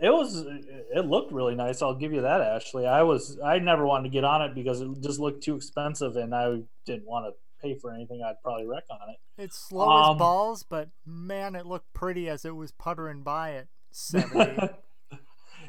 [0.00, 0.44] it was.
[0.44, 1.82] It looked really nice.
[1.82, 2.84] I'll give you that, Ashley.
[2.84, 3.38] I was.
[3.44, 6.62] I never wanted to get on it because it just looked too expensive, and I
[6.84, 7.32] didn't want to
[7.62, 8.22] pay for anything.
[8.22, 9.16] I'd probably wreck on it.
[9.42, 13.52] It's slow Um, as balls, but man, it looked pretty as it was puttering by
[13.54, 14.58] at 70.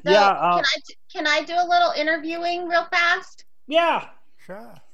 [0.06, 0.32] So, yeah.
[0.32, 3.46] Uh, can I d- can I do a little interviewing real fast?
[3.68, 4.10] yeah.
[4.46, 4.74] sure.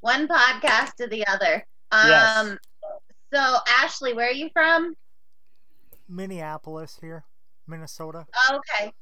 [0.00, 1.66] One podcast to the other.
[1.92, 2.38] Yes.
[2.38, 2.58] Um
[3.34, 4.94] so Ashley, where are you from?
[6.08, 7.24] Minneapolis here,
[7.66, 8.24] Minnesota.
[8.50, 8.92] Okay.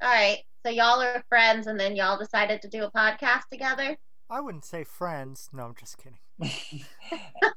[0.00, 0.38] All right.
[0.64, 3.98] So y'all are friends and then y'all decided to do a podcast together?
[4.30, 5.48] I wouldn't say friends.
[5.52, 6.18] No, I'm just kidding.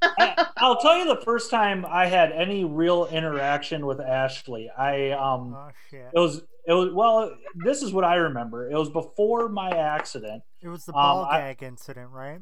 [0.01, 4.69] I, I'll tell you the first time I had any real interaction with Ashley.
[4.75, 5.53] I um.
[5.55, 6.09] Oh shit!
[6.13, 6.41] It was.
[6.65, 6.89] It was.
[6.93, 7.31] Well,
[7.63, 8.69] this is what I remember.
[8.69, 10.43] It was before my accident.
[10.61, 12.39] It was the um, ball I- gag incident, right?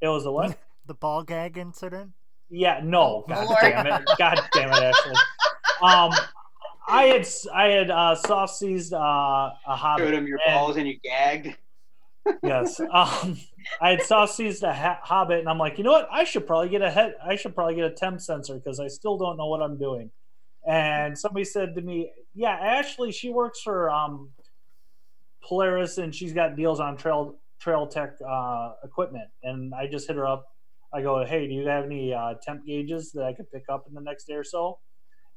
[0.00, 0.58] It was the what?
[0.86, 2.12] The ball gag incident.
[2.48, 3.58] Yeah, no, god Lord.
[3.60, 5.12] damn it, god damn it, Ashley.
[5.82, 6.10] Um,
[6.88, 10.14] I had I had uh, soft seized uh, a Showed hobbit.
[10.14, 11.56] him your and- balls and you gagged.
[12.42, 13.38] Yes, um,
[13.80, 16.08] I had soft seized a hobbit, and I'm like, you know what?
[16.10, 17.14] I should probably get a head.
[17.24, 20.10] I should probably get a temp sensor because I still don't know what I'm doing.
[20.66, 24.30] And somebody said to me, "Yeah, Ashley, she works for um,
[25.42, 30.16] Polaris, and she's got deals on trail trail tech uh, equipment." And I just hit
[30.16, 30.46] her up.
[30.92, 33.86] I go, "Hey, do you have any uh, temp gauges that I could pick up
[33.88, 34.78] in the next day or so?"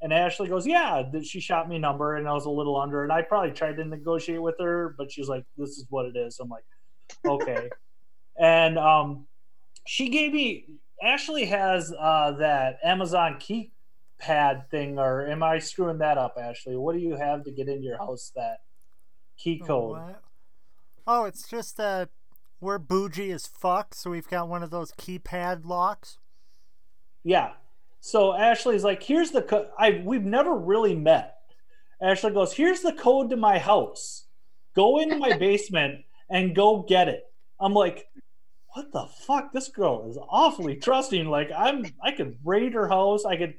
[0.01, 3.03] And Ashley goes, "Yeah." She shot me a number, and I was a little under,
[3.03, 6.17] and I probably tried to negotiate with her, but she's like, "This is what it
[6.17, 6.65] is." I'm like,
[7.26, 7.69] "Okay."
[8.38, 9.26] and um,
[9.86, 10.65] she gave me.
[11.01, 16.78] Ashley has uh, that Amazon keypad thing, or am I screwing that up, Ashley?
[16.78, 18.32] What do you have to get into your house?
[18.36, 18.59] That
[19.38, 19.97] key code.
[19.97, 20.21] What?
[21.05, 22.05] Oh, it's just uh,
[22.61, 26.17] we're bougie as fuck, so we've got one of those keypad locks.
[27.24, 27.51] Yeah.
[27.99, 31.36] So Ashley's like, "Here's the code." I we've never really met.
[32.01, 34.26] Ashley goes, "Here's the code to my house.
[34.74, 37.23] Go into my basement and go get it."
[37.59, 38.07] I'm like,
[38.73, 39.53] "What the fuck?
[39.53, 41.27] This girl is awfully trusting.
[41.27, 43.23] Like, I'm I could raid her house.
[43.23, 43.53] I could,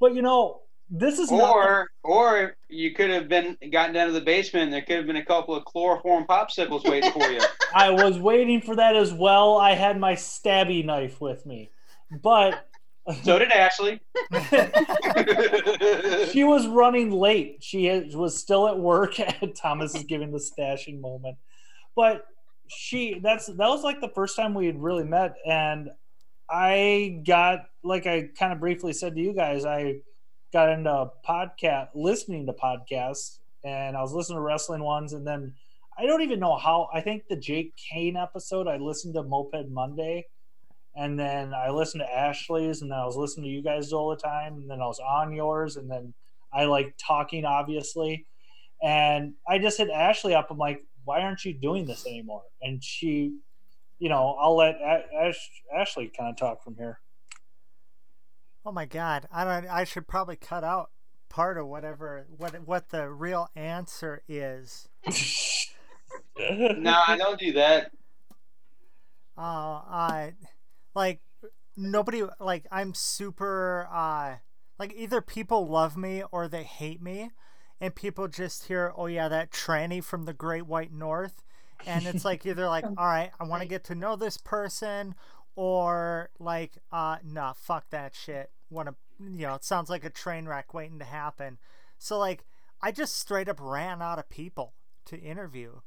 [0.00, 0.60] but you know,
[0.90, 4.64] this is not Or or you could have been gotten down to the basement.
[4.64, 7.40] and There could have been a couple of chloroform popsicles waiting for you.
[7.74, 9.56] I was waiting for that as well.
[9.56, 11.70] I had my stabby knife with me,
[12.22, 12.68] but
[13.22, 14.00] So did Ashley.
[16.32, 17.58] she was running late.
[17.60, 19.14] She was still at work.
[19.56, 21.36] Thomas is giving the stashing moment,
[21.96, 22.24] but
[22.68, 25.88] she that's that was like the first time we had really met, and
[26.50, 29.96] I got like I kind of briefly said to you guys, I
[30.52, 35.54] got into podcast listening to podcasts, and I was listening to wrestling ones, and then
[35.98, 36.88] I don't even know how.
[36.92, 40.26] I think the Jake Kane episode I listened to Moped Monday
[40.96, 44.08] and then I listened to Ashley's, and then I was listening to you guys all
[44.08, 46.14] the time, and then I was on yours, and then
[46.52, 48.26] I like talking, obviously,
[48.82, 50.50] and I just hit Ashley up.
[50.50, 52.42] I'm like, why aren't you doing this anymore?
[52.60, 53.38] And she,
[53.98, 57.00] you know, I'll let Ash- Ashley kind of talk from here.
[58.66, 59.70] Oh my god, I don't.
[59.70, 60.90] I should probably cut out
[61.28, 64.88] part of whatever what what the real answer is.
[66.38, 67.92] no, I don't do that.
[69.38, 70.34] Uh, I
[70.94, 71.20] like
[71.76, 74.36] nobody like I'm super uh
[74.78, 77.30] like either people love me or they hate me,
[77.80, 81.42] and people just hear oh yeah that tranny from the Great White North,
[81.86, 85.14] and it's like either like all right I want to get to know this person
[85.54, 88.50] or like uh nah fuck that shit.
[88.70, 91.58] Want to you know it sounds like a train wreck waiting to happen.
[91.98, 92.44] So like
[92.82, 94.74] i just straight up ran out of people
[95.06, 95.80] to interview.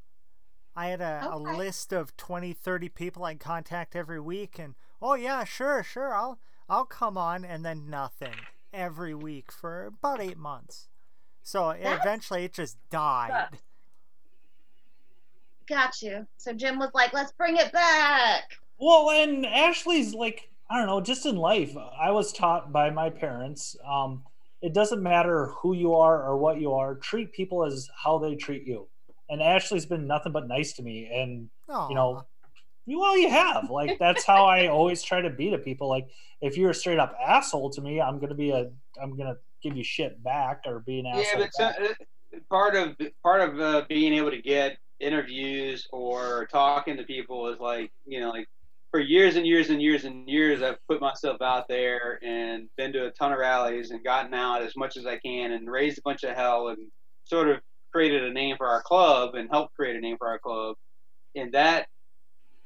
[0.76, 5.16] I had a, a list of 20 30 people i'd contact every week and oh
[5.16, 8.36] yeah sure sure i'll i'll come on and then nothing
[8.72, 10.89] every week for about eight months
[11.50, 13.48] so That's- eventually it just died
[15.68, 16.26] Got you.
[16.38, 18.58] So Jim was like, let's bring it back.
[18.80, 23.12] Well, and Ashley's like, I don't know, just in life, I was taught by my
[23.12, 23.76] parents.
[23.88, 24.24] Um,
[24.64, 28.34] it doesn't matter who you are or what you are, treat people as how they
[28.36, 28.88] treat you.
[29.30, 31.08] And Ashley's been nothing but nice to me.
[31.14, 31.50] And,
[31.88, 32.26] you know,
[32.88, 33.70] well, you have.
[33.70, 35.88] Like, that's how I always try to be to people.
[35.88, 36.08] Like,
[36.42, 39.28] if you're a straight up asshole to me, I'm going to be a, I'm going
[39.36, 41.74] to give you shit back or be an Yeah, but uh,
[42.50, 47.60] part of part of uh, being able to get interviews or talking to people is
[47.60, 48.48] like you know like
[48.92, 52.92] for years and years and years and years I've put myself out there and been
[52.94, 56.00] to a ton of rallies and gotten out as much as I can and raised
[56.00, 56.78] a bunch of hell and
[57.24, 57.60] sort of
[57.92, 60.76] created a name for our club and helped create a name for our club.
[61.36, 61.88] And that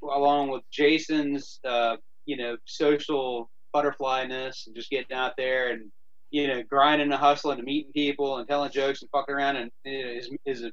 [0.01, 5.91] along with Jason's uh, you know social butterflyness and just getting out there and
[6.33, 9.71] you know, grinding and hustling and meeting people and telling jokes and fucking around and
[9.85, 10.71] you know, his, his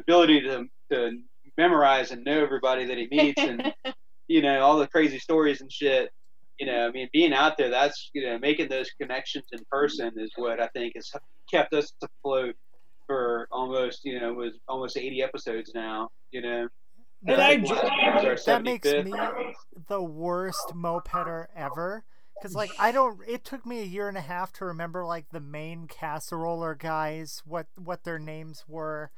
[0.00, 1.18] ability to, to
[1.56, 3.72] memorize and know everybody that he meets and,
[4.28, 6.10] you know, all the crazy stories and shit.
[6.58, 10.10] You know, I mean, being out there, that's, you know, making those connections in person
[10.16, 11.12] is what I think has
[11.48, 12.56] kept us afloat
[13.06, 16.66] for almost, you know, was almost 80 episodes now, you know.
[17.28, 19.12] And I last jo- year was our that makes me
[19.88, 22.04] the worst mopeder ever
[22.38, 25.30] because like i don't it took me a year and a half to remember like
[25.30, 29.10] the main casseroller guys what what their names were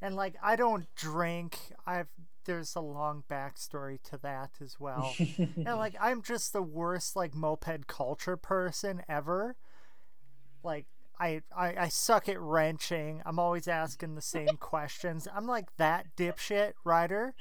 [0.00, 2.08] and like i don't drink i've
[2.44, 7.34] there's a long backstory to that as well and like i'm just the worst like
[7.34, 9.56] moped culture person ever
[10.62, 10.86] like
[11.18, 13.22] I, I, I suck at wrenching.
[13.24, 15.26] I'm always asking the same questions.
[15.34, 17.34] I'm like that dipshit rider.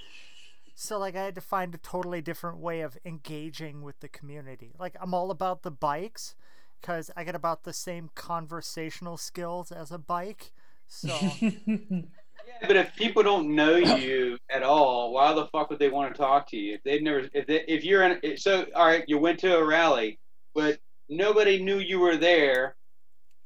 [0.75, 4.73] So like I had to find a totally different way of engaging with the community.
[4.77, 6.35] Like I'm all about the bikes
[6.81, 10.51] cuz I get about the same conversational skills as a bike.
[10.87, 11.17] So
[12.47, 16.13] Yeah, but if people don't know you at all, why the fuck would they want
[16.13, 16.75] to talk to you?
[16.75, 19.65] If they've never, if they, if you're in, so all right, you went to a
[19.65, 20.19] rally,
[20.53, 20.79] but
[21.09, 22.75] nobody knew you were there,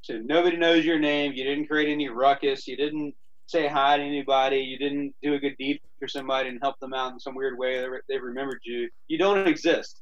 [0.02, 1.34] so nobody knows your name.
[1.34, 2.68] You didn't create any ruckus.
[2.68, 3.16] You didn't
[3.50, 4.58] say hi to anybody.
[4.58, 7.58] You didn't do a good deed for somebody and help them out in some weird
[7.58, 7.82] way.
[7.82, 8.90] They, re- they remembered you.
[9.08, 10.02] You don't exist,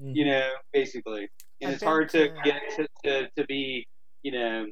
[0.00, 0.16] mm-hmm.
[0.16, 1.28] you know, basically.
[1.60, 3.86] And I've hard to to- get to, to, to be,
[4.22, 4.66] you know,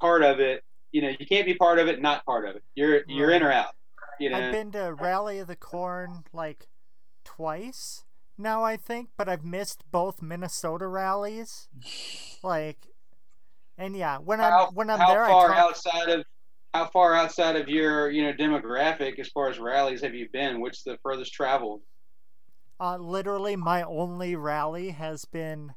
[0.00, 0.64] part of it.
[0.90, 2.62] You know, you can't be part of it, not part of it.
[2.74, 3.74] You're you're in or out.
[4.20, 6.68] You know, I've been to Rally of the Corn like
[7.24, 8.04] twice
[8.36, 11.68] now, I think, but I've missed both Minnesota rallies.
[12.42, 12.88] Like,
[13.78, 16.26] and yeah, when how, I'm when I'm how there, far I talk, outside of
[16.74, 20.60] how far outside of your you know demographic as far as rallies have you been?
[20.60, 21.80] What's the furthest traveled?
[22.80, 25.72] uh, literally my only rally has been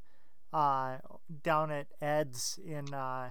[0.51, 0.97] uh,
[1.43, 3.29] down at Ed's in uh,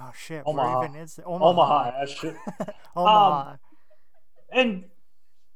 [0.00, 0.78] oh shit, Omaha.
[0.78, 1.24] where even is it?
[1.26, 1.98] Omaha.
[1.98, 2.36] that shit.
[2.96, 3.56] Omaha.
[4.52, 4.84] and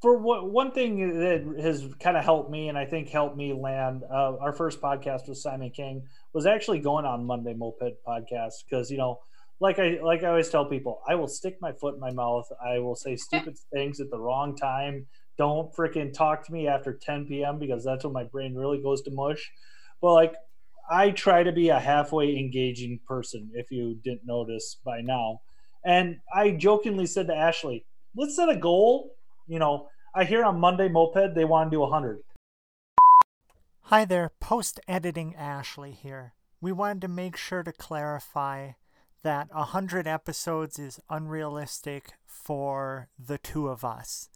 [0.00, 3.52] for what one thing that has kind of helped me and i think helped me
[3.52, 6.02] land uh, our first podcast with simon king
[6.32, 9.20] was actually going on monday moped podcast because you know
[9.62, 12.46] like i like i always tell people i will stick my foot in my mouth.
[12.62, 15.06] I will say stupid things at the wrong time.
[15.38, 19.02] Don't freaking talk to me after 10 p.m because that's when my brain really goes
[19.02, 19.50] to mush.
[20.00, 20.34] But like
[20.90, 25.40] i try to be a halfway engaging person if you didn't notice by now.
[25.84, 29.12] And i jokingly said to ashley let's set a goal
[29.46, 32.20] you know, I hear on Monday Moped they want to do 100.
[33.86, 36.34] Hi there, post editing Ashley here.
[36.60, 38.72] We wanted to make sure to clarify
[39.22, 44.28] that 100 episodes is unrealistic for the two of us.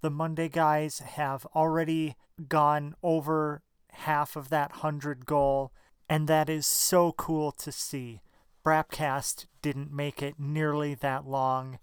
[0.00, 2.16] The Monday guys have already
[2.48, 5.72] gone over half of that 100 goal,
[6.08, 8.20] and that is so cool to see.
[8.64, 11.78] Brapcast didn't make it nearly that long,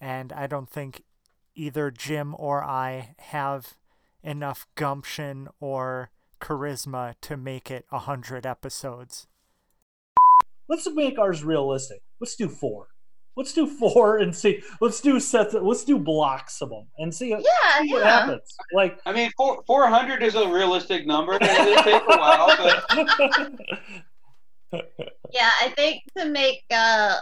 [0.00, 1.02] and I don't think
[1.54, 3.76] either Jim or I have
[4.22, 6.10] enough gumption or
[6.40, 9.26] charisma to make it a hundred episodes.
[10.68, 12.00] Let's make ours realistic.
[12.20, 12.88] Let's do four.
[13.36, 14.62] Let's do four and see.
[14.80, 15.54] Let's do sets.
[15.54, 17.36] Let's do blocks of them and see, Yeah,
[17.82, 18.20] see what yeah.
[18.20, 18.54] happens.
[18.72, 21.34] Like, I mean, four four hundred is a realistic number.
[21.34, 23.52] It'll take a while, but
[25.32, 27.16] Yeah, I think to make uh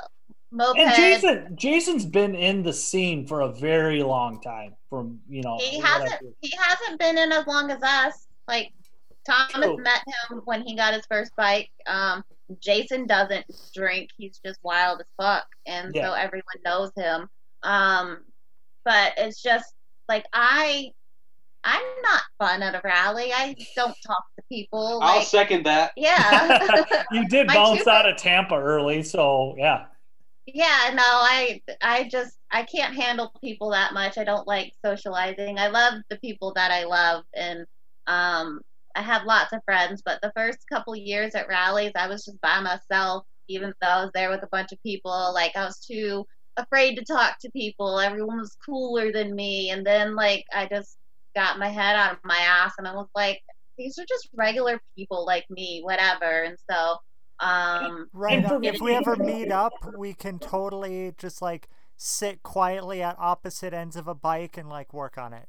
[0.53, 4.75] moped and Jason, Jason's been in the scene for a very long time.
[4.89, 8.27] From you know, he hasn't he hasn't been in as long as us.
[8.47, 8.73] Like
[9.27, 9.77] Thomas True.
[9.79, 11.71] met him when he got his first bike.
[11.87, 12.25] Um
[12.61, 14.11] Jason doesn't drink.
[14.17, 16.09] He's just wild as fuck and Yeah.
[16.09, 17.29] so everyone knows him.
[17.63, 18.25] Um
[18.85, 19.73] but it's just
[20.09, 20.91] like I
[21.67, 23.33] I'm not fun at a rally.
[23.33, 25.01] I don't talk to people.
[25.03, 25.93] I'll Like second that.
[25.97, 26.85] yeah.
[27.13, 29.87] You did bounce out of Tampa early, so yeah.
[30.47, 34.19] Yeah, no, I I just I can't handle people that much.
[34.19, 35.59] I don't like socializing.
[35.59, 37.65] I love the people that I love and
[38.07, 38.61] um
[38.95, 42.41] I have lots of friends, but the first couple years at rallies I was just
[42.41, 45.33] by myself even though I was there with a bunch of people.
[45.35, 46.25] Like I was too
[46.57, 48.01] afraid to talk to people.
[48.01, 50.97] Everyone was cooler than me and then like I just
[51.35, 53.41] got my head out of my ass and I was like
[53.77, 56.45] these are just regular people like me, whatever.
[56.45, 56.97] And so
[57.41, 58.45] um Right.
[58.63, 63.97] If we ever meet up, we can totally just like sit quietly at opposite ends
[63.97, 65.49] of a bike and like work on it.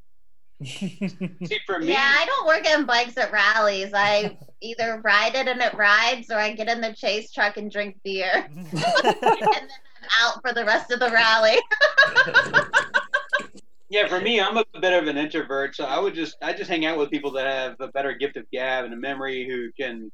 [0.64, 3.92] See, for me, Yeah, I don't work on bikes at rallies.
[3.94, 7.70] I either ride it and it rides, or I get in the chase truck and
[7.70, 8.84] drink beer, and then
[9.44, 11.58] I'm out for the rest of the rally.
[13.90, 16.70] yeah, for me, I'm a bit of an introvert, so I would just I just
[16.70, 19.72] hang out with people that have a better gift of gab and a memory who
[19.80, 20.12] can,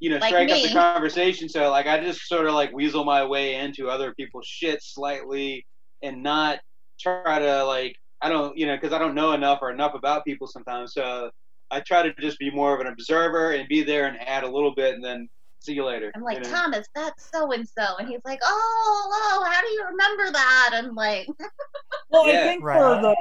[0.00, 0.68] you know, Like strike up me.
[0.68, 1.48] the conversation.
[1.48, 5.66] So like I just sort of like weasel my way into other people's shit slightly
[6.02, 6.60] and not
[6.98, 7.94] try to like
[8.26, 10.94] I don't you know because I don't know enough or enough about people sometimes.
[10.94, 11.30] So
[11.70, 14.50] I try to just be more of an observer and be there and add a
[14.50, 15.28] little bit and then
[15.60, 16.10] see you later.
[16.12, 16.50] I'm like, you know?
[16.50, 20.70] Thomas, that's so and so, and he's like, oh, oh, how do you remember that?
[20.74, 21.28] And like,
[22.10, 22.78] Well, I think Right.
[22.78, 23.16] for the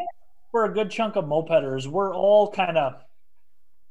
[0.52, 2.94] for a good chunk of mopeders, we're all kind of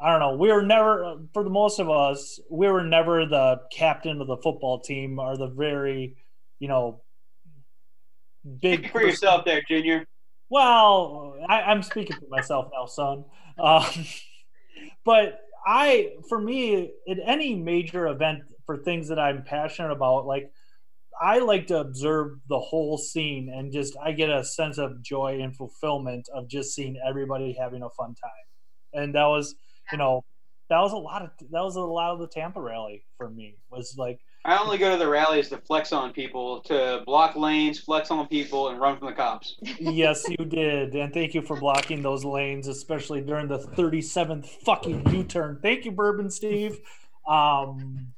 [0.00, 0.36] I don't know.
[0.36, 4.38] We were never for the most of us, we were never the captain of the
[4.38, 6.16] football team or the very,
[6.58, 7.04] you know,
[8.60, 9.10] big Speak for person.
[9.10, 10.06] yourself there, Junior.
[10.54, 13.24] Well, I, I'm speaking for myself now, son.
[13.58, 13.84] Um,
[15.04, 20.52] but I, for me, at any major event for things that I'm passionate about, like
[21.20, 25.40] I like to observe the whole scene and just I get a sense of joy
[25.42, 28.46] and fulfillment of just seeing everybody having a fun time.
[28.92, 29.56] And that was,
[29.90, 30.24] you know,
[30.70, 33.56] that was a lot of that was a lot of the Tampa rally for me.
[33.70, 37.80] Was like I only go to the rallies to flex on people, to block lanes,
[37.80, 39.56] flex on people, and run from the cops.
[39.80, 45.08] yes, you did, and thank you for blocking those lanes, especially during the 37th fucking
[45.10, 45.58] U-turn.
[45.62, 46.78] Thank you, Bourbon Steve.
[47.26, 48.08] Um,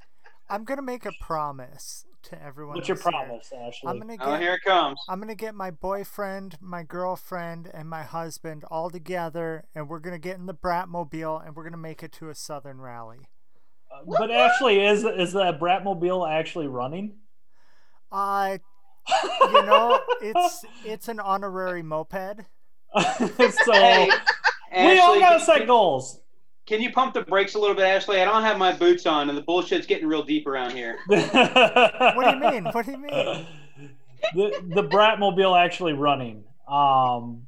[0.51, 2.75] I'm gonna make a promise to everyone.
[2.75, 3.13] what's your else here.
[3.13, 3.89] promise, Ashley?
[3.89, 4.99] I'm gonna Oh, get here it comes.
[5.09, 10.19] I'm gonna get my boyfriend, my girlfriend, and my husband all together, and we're gonna
[10.19, 13.29] get in the Bratmobile, and we're gonna make it to a Southern rally.
[14.07, 17.15] But actually, is is that Bratmobile actually running?
[18.13, 18.59] Uh,
[19.43, 22.41] you know, it's it's an honorary moped.
[22.97, 26.21] so Hey, we all gotta can- set goals.
[26.67, 28.21] Can you pump the brakes a little bit, Ashley?
[28.21, 30.99] I don't have my boots on, and the bullshit's getting real deep around here.
[31.07, 31.33] what
[32.17, 32.65] What do you mean?
[32.73, 33.47] What do you mean?
[34.35, 36.43] The the Bratmobile actually running.
[36.69, 37.47] Um,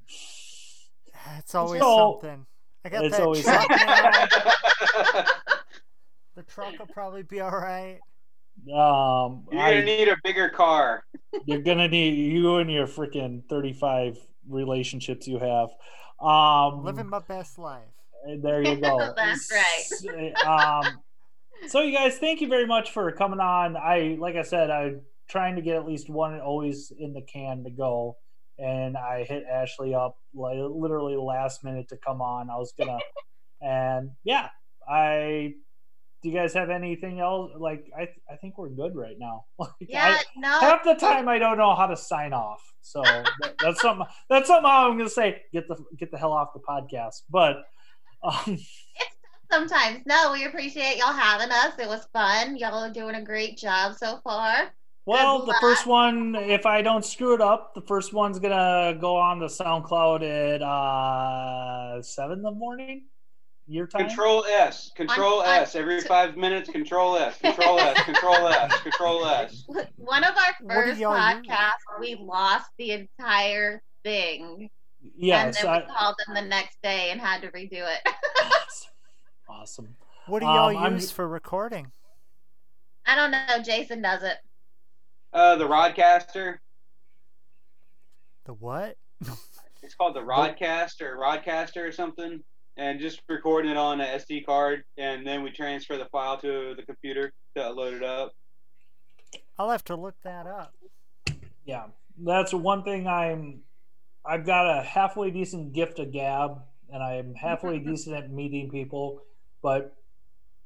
[1.39, 2.47] It's always So- something.
[2.85, 3.45] I got it's that always
[6.49, 6.71] truck now.
[6.71, 7.99] The truck will probably be all right.
[8.75, 11.05] um, You're gonna need a bigger car.
[11.47, 14.19] you're gonna need you and your freaking 35
[14.49, 15.69] relationships you have.
[16.21, 17.85] Um, Living my best life.
[18.43, 19.13] There you go.
[19.17, 19.53] That's
[20.05, 20.35] right.
[20.45, 20.99] Um,
[21.69, 23.77] so you guys, thank you very much for coming on.
[23.77, 27.63] I like I said, I'm trying to get at least one always in the can
[27.65, 28.17] to go,
[28.59, 32.51] and I hit Ashley up like literally last minute to come on.
[32.51, 32.99] I was gonna,
[33.61, 34.49] and yeah,
[34.89, 35.55] I.
[36.23, 37.53] Do you guys have anything else?
[37.57, 39.45] Like I, I think we're good right now.
[39.59, 40.61] Like, Yeah, I, no.
[40.61, 42.63] half the time I don't know how to sign off.
[42.81, 44.07] So that, that's something.
[44.29, 45.43] That's something I'm gonna say.
[45.53, 47.23] Get the get the hell off the podcast.
[47.31, 47.65] But
[48.23, 48.59] um,
[49.51, 50.01] Sometimes.
[50.07, 51.79] No, we appreciate y'all having us.
[51.79, 52.57] It was fun.
[52.57, 54.73] Y'all are doing a great job so far.
[55.07, 59.17] well, the first one, if I don't screw it up, the first one's gonna go
[59.17, 63.07] on the SoundCloud at uh, seven in the morning.
[63.71, 64.07] Your time.
[64.07, 64.91] Control S.
[64.97, 65.75] Control I'm- I'm- S.
[65.75, 67.37] Every five minutes, Control S.
[67.39, 68.03] Control S.
[68.05, 68.81] Control S.
[68.83, 69.65] Control S.
[69.97, 74.71] One of our first y'all podcasts, we lost the entire thing.
[75.17, 75.59] Yes.
[75.59, 78.09] and then I, we called them the next day and had to redo it.
[78.43, 78.91] awesome.
[79.49, 79.97] awesome.
[80.27, 81.93] What do y'all Um, I'm- use for recording?
[83.07, 83.63] I don't know.
[83.63, 84.37] Jason does it.
[85.33, 86.57] Uh, the RodeCaster.
[88.45, 88.97] The what?
[89.83, 92.43] It's called the Rodcast or RodeCaster or something.
[92.79, 96.75] And just recording it on an SD card, and then we transfer the file to
[96.77, 98.37] the computer to load it up.
[99.59, 100.73] I'll have to look that up.
[101.65, 101.87] Yeah,
[102.17, 103.63] that's one thing I'm.
[104.25, 109.23] I've got a halfway decent gift of gab, and I'm halfway decent at meeting people,
[109.61, 109.97] but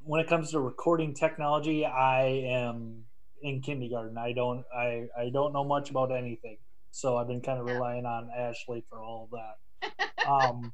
[0.05, 3.05] when it comes to recording technology, I am
[3.41, 4.19] in kindergarten.
[4.19, 4.65] I don't.
[4.75, 6.59] I I don't know much about anything,
[6.91, 10.29] so I've been kind of relying on Ashley for all of that.
[10.29, 10.73] Um,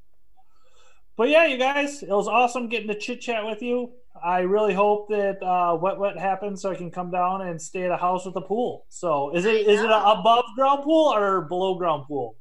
[1.18, 3.90] but yeah, you guys, it was awesome getting to chit chat with you.
[4.24, 7.82] I really hope that uh, wet wet happens so I can come down and stay
[7.82, 8.86] at a house with a pool.
[8.88, 12.36] So is it is it an above ground pool or below ground pool?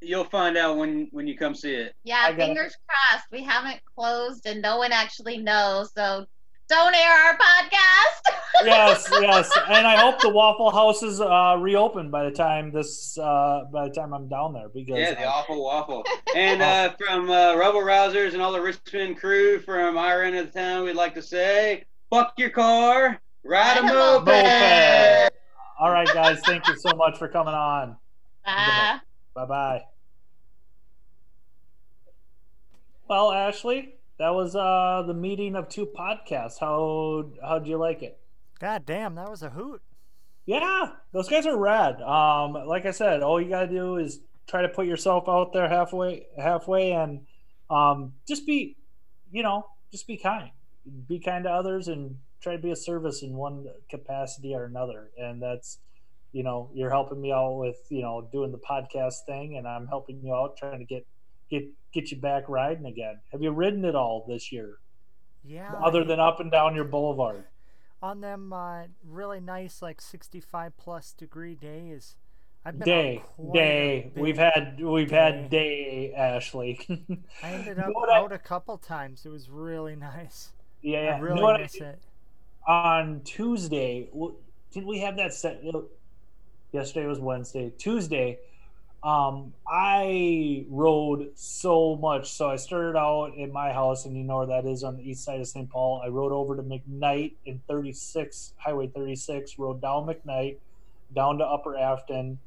[0.00, 1.94] You'll find out when when you come see it.
[2.02, 2.46] Yeah, I got it.
[2.46, 3.26] fingers crossed.
[3.30, 5.92] We haven't closed and no one actually knows.
[5.94, 6.26] So
[6.68, 8.34] don't air our podcast.
[8.64, 13.18] yes, yes, and I hope the Waffle House is uh, reopened by the time this
[13.18, 16.04] uh, by the time I'm down there because Yeah, the uh, awful waffle.
[16.34, 20.52] And uh, from uh, Rebel Rousers and all the Richmond crew from our end of
[20.52, 24.26] the town, we'd like to say, fuck your car, ride a Ride moped.
[24.26, 25.32] moped.
[25.80, 27.96] all right, guys, thank you so much for coming on.
[28.44, 28.98] Bye.
[29.34, 29.82] Bye bye.
[33.08, 36.58] Well, Ashley, that was uh, the meeting of two podcasts.
[36.60, 38.18] How how'd you like it?
[38.60, 39.82] God damn, that was a hoot.
[40.46, 42.02] Yeah, those guys are rad.
[42.02, 45.68] Um, like I said, all you gotta do is try to put yourself out there
[45.68, 47.26] halfway, halfway, and
[47.70, 48.76] um, just be,
[49.32, 50.50] you know, just be kind.
[51.08, 55.10] Be kind to others and try to be a service in one capacity or another.
[55.16, 55.78] And that's,
[56.32, 59.86] you know, you're helping me out with, you know, doing the podcast thing, and I'm
[59.86, 61.06] helping you out trying to get
[61.60, 63.20] get get you back riding again.
[63.32, 64.78] Have you ridden it all this year,
[65.44, 65.72] Yeah.
[65.74, 67.44] other I- than up and down your boulevard?
[68.02, 72.16] on them uh, really nice like 65 plus degree days.
[72.66, 73.22] I've been day
[73.52, 76.80] day we've had we've had day ashley
[77.42, 79.24] I ended You up know out a couple times.
[79.24, 80.52] It was really nice.
[80.82, 81.18] yeah I.
[81.18, 81.82] You really know miss did?
[81.82, 81.98] it.
[82.66, 84.08] on tuesday
[84.72, 85.62] didn't we have that set
[86.72, 88.38] yesterday was wednesday tuesday
[89.04, 92.32] um i rode so much.
[92.32, 95.08] So i started out at my house and you know where that is on the
[95.08, 96.02] east side of st paul.
[96.04, 100.56] I rode over to mcknight in 36 highway 36 rode down mcknight
[101.14, 102.38] down to upper afton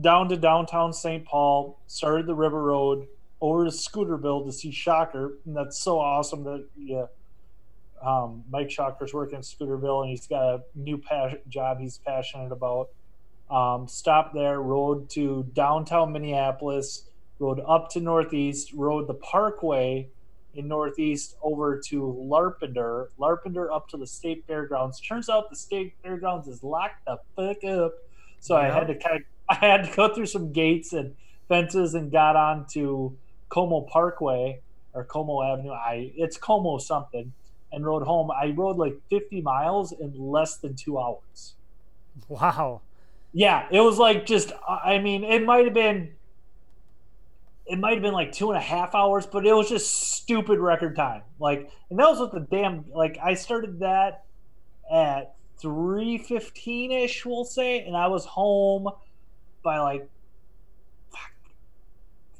[0.00, 3.06] down to downtown st paul started the river road
[3.40, 5.34] over to scooterville to see shocker.
[5.46, 7.06] And that's so awesome that yeah
[8.02, 12.52] um, Mike Shocker's working at Scooterville, and he's got a new pas- job he's passionate
[12.52, 12.90] about.
[13.50, 17.08] Um, stopped there, rode to downtown Minneapolis,
[17.38, 20.08] rode up to Northeast, rode the Parkway
[20.54, 25.00] in Northeast over to Larpenteur, Larpenteur up to the State Fairgrounds.
[25.00, 27.94] Turns out the State Fairgrounds is locked the fuck up,
[28.40, 31.16] so I had to kind of I had to go through some gates and
[31.48, 33.16] fences and got on to
[33.48, 34.60] Como Parkway
[34.92, 35.72] or Como Avenue.
[35.72, 37.32] I it's Como something
[37.72, 38.30] and rode home.
[38.30, 41.54] I rode like 50 miles in less than two hours.
[42.28, 42.82] Wow.
[43.38, 44.50] Yeah, it was like just.
[44.68, 46.10] I mean, it might have been.
[47.66, 50.58] It might have been like two and a half hours, but it was just stupid
[50.58, 51.22] record time.
[51.38, 52.86] Like, and that was with the damn.
[52.92, 54.24] Like, I started that
[54.92, 58.88] at three fifteen ish, we'll say, and I was home
[59.62, 60.10] by like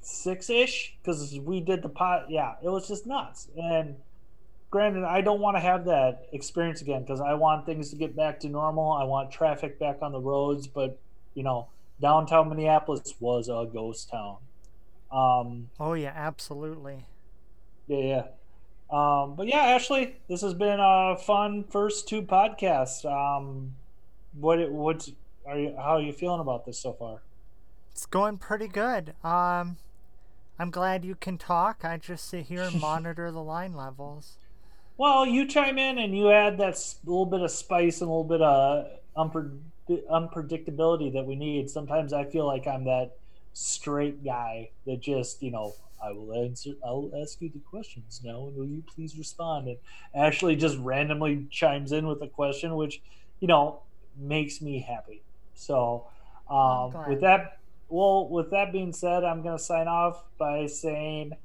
[0.00, 2.28] six ish because we did the pot.
[2.28, 3.46] Yeah, it was just nuts.
[3.56, 3.94] And
[4.70, 8.14] granted, I don't want to have that experience again because I want things to get
[8.16, 8.92] back to normal.
[8.92, 10.98] I want traffic back on the roads, but
[11.34, 11.68] you know,
[12.00, 14.36] downtown Minneapolis was a ghost town.
[15.10, 17.06] Um, Oh yeah, absolutely.
[17.86, 18.22] yeah, yeah.
[18.90, 23.04] Um, but yeah, Ashley, this has been a fun first two podcasts.
[23.04, 23.74] Um,
[24.32, 25.10] what what's
[25.46, 27.20] are you how are you feeling about this so far?
[27.92, 29.14] It's going pretty good.
[29.24, 29.76] Um,
[30.58, 31.84] I'm glad you can talk.
[31.84, 34.36] I just sit here and monitor the line levels.
[34.98, 36.76] Well, you chime in and you add that
[37.06, 39.56] little bit of spice and a little bit of unpre-
[39.88, 41.70] unpredictability that we need.
[41.70, 43.16] Sometimes I feel like I'm that
[43.52, 46.72] straight guy that just, you know, I will answer.
[46.84, 49.68] I'll ask you the questions now, and will you please respond?
[49.68, 49.78] And
[50.16, 53.00] Ashley just randomly chimes in with a question, which,
[53.38, 53.82] you know,
[54.16, 55.22] makes me happy.
[55.54, 56.06] So,
[56.50, 57.58] um, with that,
[57.88, 61.36] well, with that being said, I'm gonna sign off by saying,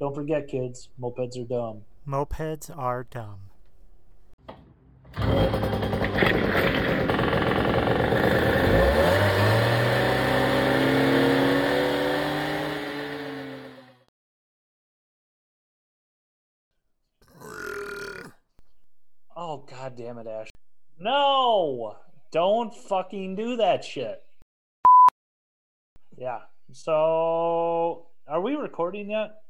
[0.00, 1.82] don't forget, kids, mopeds are dumb.
[2.06, 3.38] Mopeds are dumb.
[19.36, 20.48] Oh god damn it, Ash.
[20.98, 21.96] No!
[22.32, 24.24] Don't fucking do that shit.
[26.18, 26.40] Yeah.
[26.72, 29.42] So are we recording yet?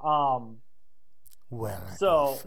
[0.00, 0.58] Um
[1.50, 2.38] Well, So,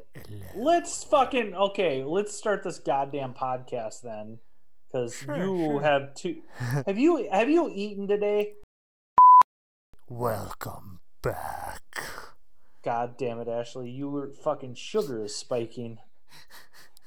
[0.55, 4.39] let's fucking okay, let's start this goddamn podcast then.
[4.91, 5.81] Cause Sure, you sure.
[5.81, 6.41] have two
[6.85, 8.53] have you have you eaten today?
[10.09, 11.81] welcome back.
[12.83, 13.89] God damn it, Ashley.
[13.89, 15.99] You were fucking sugar is spiking.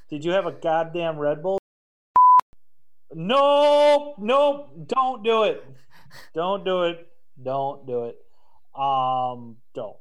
[0.08, 1.58] Did you have a goddamn Red Bull?
[3.12, 5.64] Nope, nope, don't do it.
[6.34, 7.08] Don't do it.
[7.42, 8.16] Don't do it.
[8.80, 9.96] Um, don't.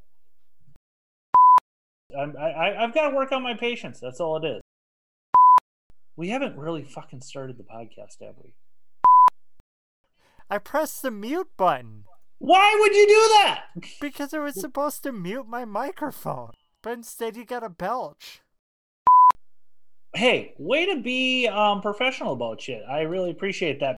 [2.19, 3.99] I'm, I, I- I've got to work on my patience.
[3.99, 4.61] That's all it is.
[6.15, 8.53] We haven't really fucking started the podcast, have we?
[10.49, 12.03] I pressed the mute button
[12.37, 13.63] Why would you do that?
[13.99, 16.51] because it was supposed to mute my microphone,
[16.83, 18.41] but instead you got a belch.
[20.15, 22.83] Hey, way to be um, professional about shit.
[22.87, 23.91] I really appreciate that